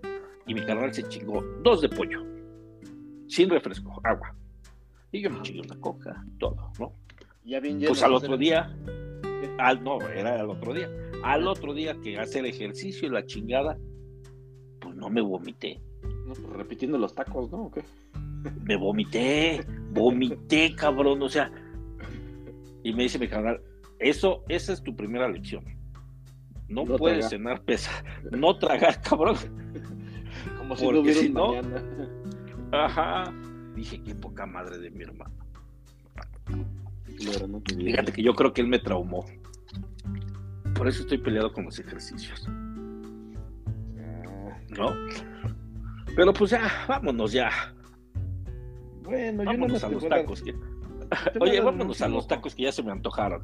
[0.47, 2.23] Y mi carnal se chingó dos de pollo,
[3.27, 4.35] sin refresco, agua.
[5.11, 6.93] Y yo me chingué una coca, todo, ¿no?
[7.43, 8.75] Ya bien pues al otro día,
[9.57, 10.89] al, no, era al otro día.
[11.23, 13.77] Al otro día que hacer ejercicio y la chingada,
[14.79, 15.81] pues no me vomité.
[16.25, 17.65] No, pues repitiendo los tacos, ¿no?
[17.65, 17.83] ¿O qué?
[18.63, 21.51] me vomité, vomité, cabrón, o sea.
[22.83, 23.61] Y me dice mi canal,
[23.99, 25.63] eso, esa es tu primera lección.
[26.67, 29.37] No, puedes cenar pesado, no tragar, cabrón.
[30.65, 31.53] Como si Porque si no,
[32.71, 33.31] ajá.
[33.75, 35.35] Dije, qué poca madre de mi hermano.
[37.77, 39.25] Fíjate que yo creo que él me traumó.
[40.73, 42.47] Por eso estoy peleado con los ejercicios.
[44.75, 44.91] ¿No?
[46.15, 47.51] Pero pues ya, vámonos ya.
[49.03, 50.43] Bueno, yo vámonos a los tacos.
[51.39, 53.43] Oye, vámonos a los tacos que ya se me antojaron.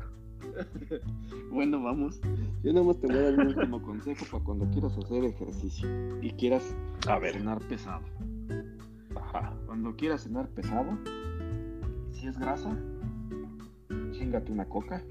[1.51, 2.19] bueno, vamos.
[2.63, 5.89] Yo nada más te voy a dar un último consejo para cuando quieras hacer ejercicio
[6.21, 6.75] y quieras
[7.31, 8.03] cenar pesado.
[9.15, 9.53] Ajá.
[9.65, 10.97] Cuando quieras cenar pesado,
[12.11, 12.77] si es grasa,
[14.11, 15.03] chingate una coca.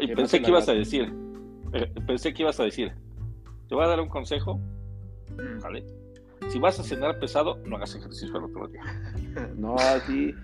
[0.00, 1.12] y pensé que ibas a decir,
[1.72, 2.92] eh, pensé que ibas a decir,
[3.68, 4.58] te voy a dar un consejo,
[5.36, 5.60] mm.
[5.62, 5.84] ¿vale?
[6.48, 8.82] si vas a cenar pesado, no hagas ejercicio el otro día.
[9.56, 9.76] no,
[10.06, 10.34] sí,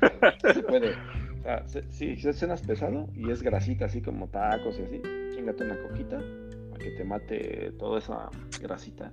[0.53, 0.95] se puede.
[1.43, 5.03] O sea, si, cenas pesado y es grasita, así como tacos y así,
[5.35, 6.23] chingate una coquita
[6.71, 8.31] para que te mate toda esa
[8.61, 9.13] grasita.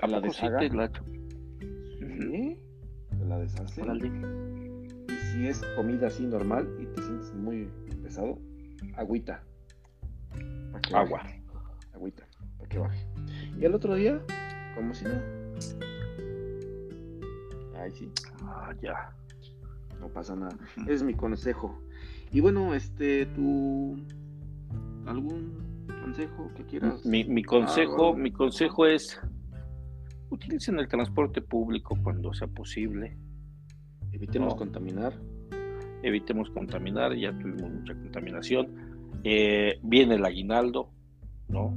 [0.00, 0.60] A la deshaga.
[0.60, 0.90] Sí, la...
[1.98, 2.58] Sí,
[3.18, 3.82] te la deshace.
[5.08, 7.70] Y si es comida así normal y te sientes muy
[8.02, 8.38] pesado,
[8.96, 9.42] agüita.
[10.92, 11.22] Agua.
[11.94, 12.26] Agüita,
[12.58, 13.06] para que baje.
[13.58, 14.20] Y el otro día,
[14.74, 15.12] como si no
[17.80, 18.12] Ay, sí.
[18.42, 19.14] Ah, ya.
[20.00, 20.56] No pasa nada.
[20.88, 21.78] Es mi consejo.
[22.32, 23.96] Y bueno, este, tú.
[25.06, 27.04] ¿Algún consejo que quieras?
[27.04, 29.20] Mi, consejo, mi consejo es.
[30.30, 33.16] Utilicen el transporte público cuando sea posible.
[34.12, 35.12] Evitemos contaminar.
[36.02, 38.68] Evitemos contaminar, ya tuvimos mucha contaminación.
[39.24, 40.90] eh, viene el aguinaldo,
[41.48, 41.74] ¿no?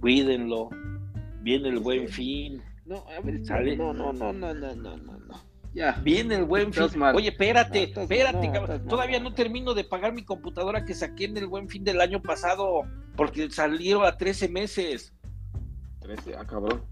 [0.00, 0.68] Cuídenlo,
[1.40, 2.60] viene el buen fin.
[2.84, 3.40] No, a ver,
[3.78, 5.53] no, no, no, no, no, no, no.
[5.74, 5.92] Ya.
[6.02, 7.02] Viene el buen fin.
[7.14, 11.68] Oye, espérate, espérate, Todavía no termino de pagar mi computadora que saqué en el buen
[11.68, 12.82] fin del año pasado,
[13.16, 15.12] porque salió a 13 meses.
[16.00, 16.82] 13, ah, cabrón.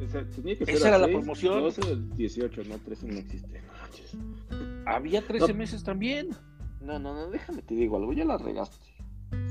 [0.00, 1.60] Esa, era la promoción.
[1.60, 1.80] 12
[2.16, 3.62] 18, no, 13 no existe.
[4.86, 6.30] Había 13 meses también.
[6.80, 8.86] No, no, no, déjame te digo algo, ya la regaste.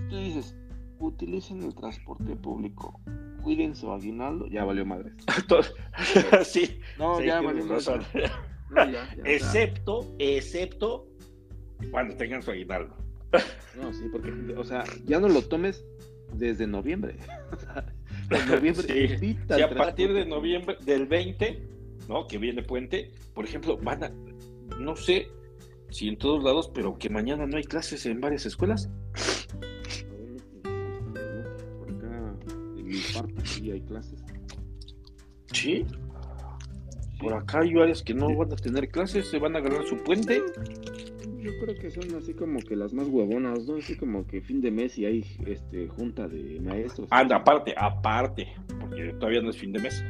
[0.10, 0.56] Tú dices,
[1.00, 3.00] utilicen el transporte público,
[3.42, 5.12] cuiden su aguinaldo, ya valió madre.
[6.44, 6.80] sí.
[6.98, 8.06] No, ya valió madre.
[9.26, 11.08] excepto, excepto
[11.92, 12.96] cuando tengan su aguinaldo.
[13.82, 15.84] no, sí, porque, o sea, ya no lo tomes
[16.34, 17.16] desde noviembre.
[18.30, 19.18] en noviembre.
[19.18, 19.18] Sí.
[19.18, 21.68] sí a partir de noviembre, del 20,
[22.08, 22.28] ¿no?
[22.28, 24.12] Que viene puente, por ejemplo, van a,
[24.80, 25.30] no sé
[25.90, 28.90] si en todos lados, pero que mañana no hay clases en varias escuelas.
[33.18, 34.24] En mi parte, sí hay clases.
[35.52, 35.86] Sí.
[37.20, 39.98] Por acá hay áreas que no van a tener clases, se van a agarrar su
[39.98, 40.42] puente.
[41.42, 43.78] Yo creo que son así como que las más huevonas, ¿no?
[43.78, 47.08] Así como que fin de mes y hay este junta de maestros.
[47.12, 48.48] Anda, aparte, aparte,
[48.80, 50.04] porque todavía no es fin de mes.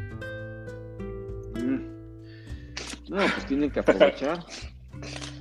[1.55, 3.09] Mm.
[3.09, 4.45] No, pues tienen que aprovechar.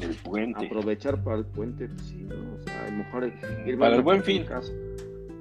[0.00, 0.66] el puente.
[0.66, 2.34] Aprovechar para el puente, pues sí, ¿no?
[2.54, 3.32] O sea, a lo mejor
[3.66, 4.46] ir Para el buen fin.
[4.46, 4.60] Una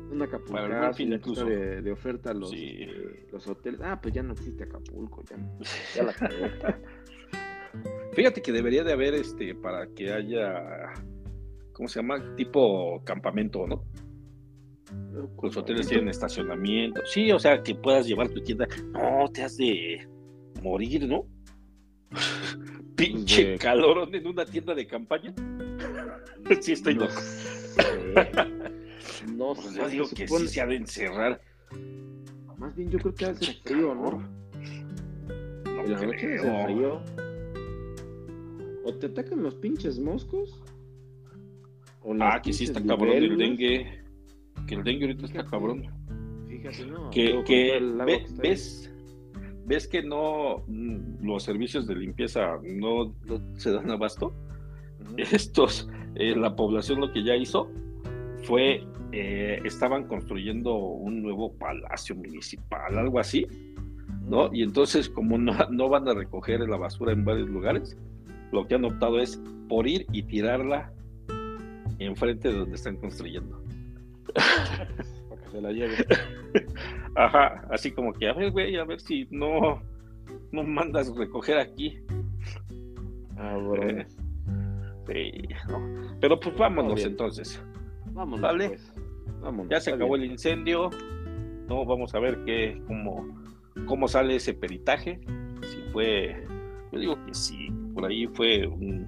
[0.09, 1.45] Buen fin incluso.
[1.45, 3.81] De, de oferta los, eh, los hoteles.
[3.83, 5.37] Ah, pues ya no existe Acapulco, ya,
[5.95, 6.13] ya la
[8.13, 10.93] Fíjate que debería de haber este para que haya
[11.77, 12.35] ¿cómo se llama?
[12.35, 13.83] tipo campamento, ¿no?
[15.41, 17.01] Los hoteles tienen estacionamiento.
[17.05, 18.67] Sí, o sea, que puedas llevar tu tienda.
[18.93, 20.07] No, te has de
[20.61, 21.27] morir, ¿no?
[22.95, 25.33] Pinche calor en una tienda de campaña.
[26.61, 27.13] sí, estoy loco.
[29.25, 29.89] No pues sé.
[29.89, 31.41] digo que sí se ha de encerrar.
[32.57, 34.11] Más bien, yo creo que hace frío, ¿no?
[35.65, 37.01] No la noche hace frío.
[38.83, 40.61] O te atacan los pinches moscos.
[42.19, 44.01] ah, que sí está cabrón el dengue.
[44.67, 45.83] Que el dengue ahorita está cabrón.
[46.47, 47.09] Fíjate, no.
[47.11, 47.79] Que, que
[48.41, 48.91] ves
[49.67, 53.13] ves que no mm, los servicios de limpieza no,
[53.57, 54.33] se dan abasto.
[55.17, 57.69] Estos, eh, la población lo que ya hizo
[58.43, 63.47] fue, eh, estaban construyendo un nuevo palacio municipal, algo así,
[64.23, 64.53] ¿no?
[64.53, 67.97] Y entonces, como no, no van a recoger la basura en varios lugares,
[68.51, 70.91] lo que han optado es por ir y tirarla
[71.99, 73.61] enfrente de donde están construyendo.
[75.29, 76.05] Para que se la lleven.
[77.15, 79.81] Ajá, así como que, a ver, güey, a ver si no,
[80.51, 81.99] no mandas recoger aquí.
[83.37, 84.05] Ah, bueno.
[85.07, 85.31] sí,
[85.69, 86.17] no.
[86.19, 87.61] Pero pues vámonos entonces.
[88.17, 88.41] Vámonos.
[88.41, 88.69] ¿Vale?
[88.69, 88.93] Pues.
[89.41, 90.89] Vámonos, ya se acabó el incendio.
[91.67, 93.27] No, vamos a ver qué, cómo,
[93.85, 95.21] cómo sale ese peritaje.
[95.61, 96.43] Si fue,
[96.91, 99.07] yo digo que sí, por ahí fue un,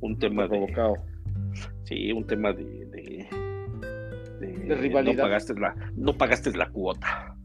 [0.00, 0.94] un tema provocado.
[1.84, 3.28] Sí, un tema de
[4.40, 5.14] de, rivalidad.
[5.14, 7.36] No pagaste, la, no pagaste la cuota.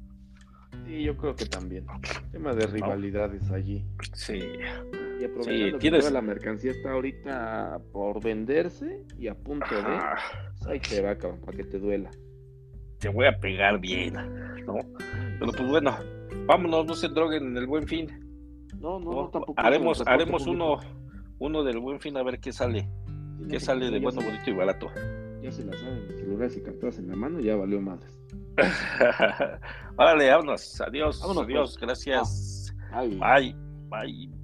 [0.86, 1.86] Sí, yo creo que también.
[2.32, 3.86] Tema de rivalidades allí.
[4.14, 4.42] Sí.
[5.22, 9.84] Y aprovechando que toda la mercancía está ahorita por venderse y a punto de.
[9.84, 12.10] Pues ahí te va, cabrón, para que te duela.
[13.00, 14.14] Te voy a pegar bien,
[14.66, 14.76] ¿no?
[15.40, 15.98] Pero pues bueno,
[16.46, 18.08] vámonos, no se droguen en el buen fin.
[18.80, 19.54] No, no, tampoco.
[19.58, 20.80] Haremos, haremos uno,
[21.40, 22.88] uno del buen fin a ver qué sale.
[23.50, 24.92] qué sale de bueno, bonito y barato
[25.42, 28.20] ya se la saben, celulares y cartas en la mano, ya valió madres.
[29.98, 30.82] Órale, vámonos.
[30.82, 31.20] Adiós.
[31.22, 31.78] Vámonos, adiós.
[31.78, 31.82] Pues.
[31.82, 32.76] Gracias.
[33.20, 33.56] Bye.
[33.90, 34.41] Bye.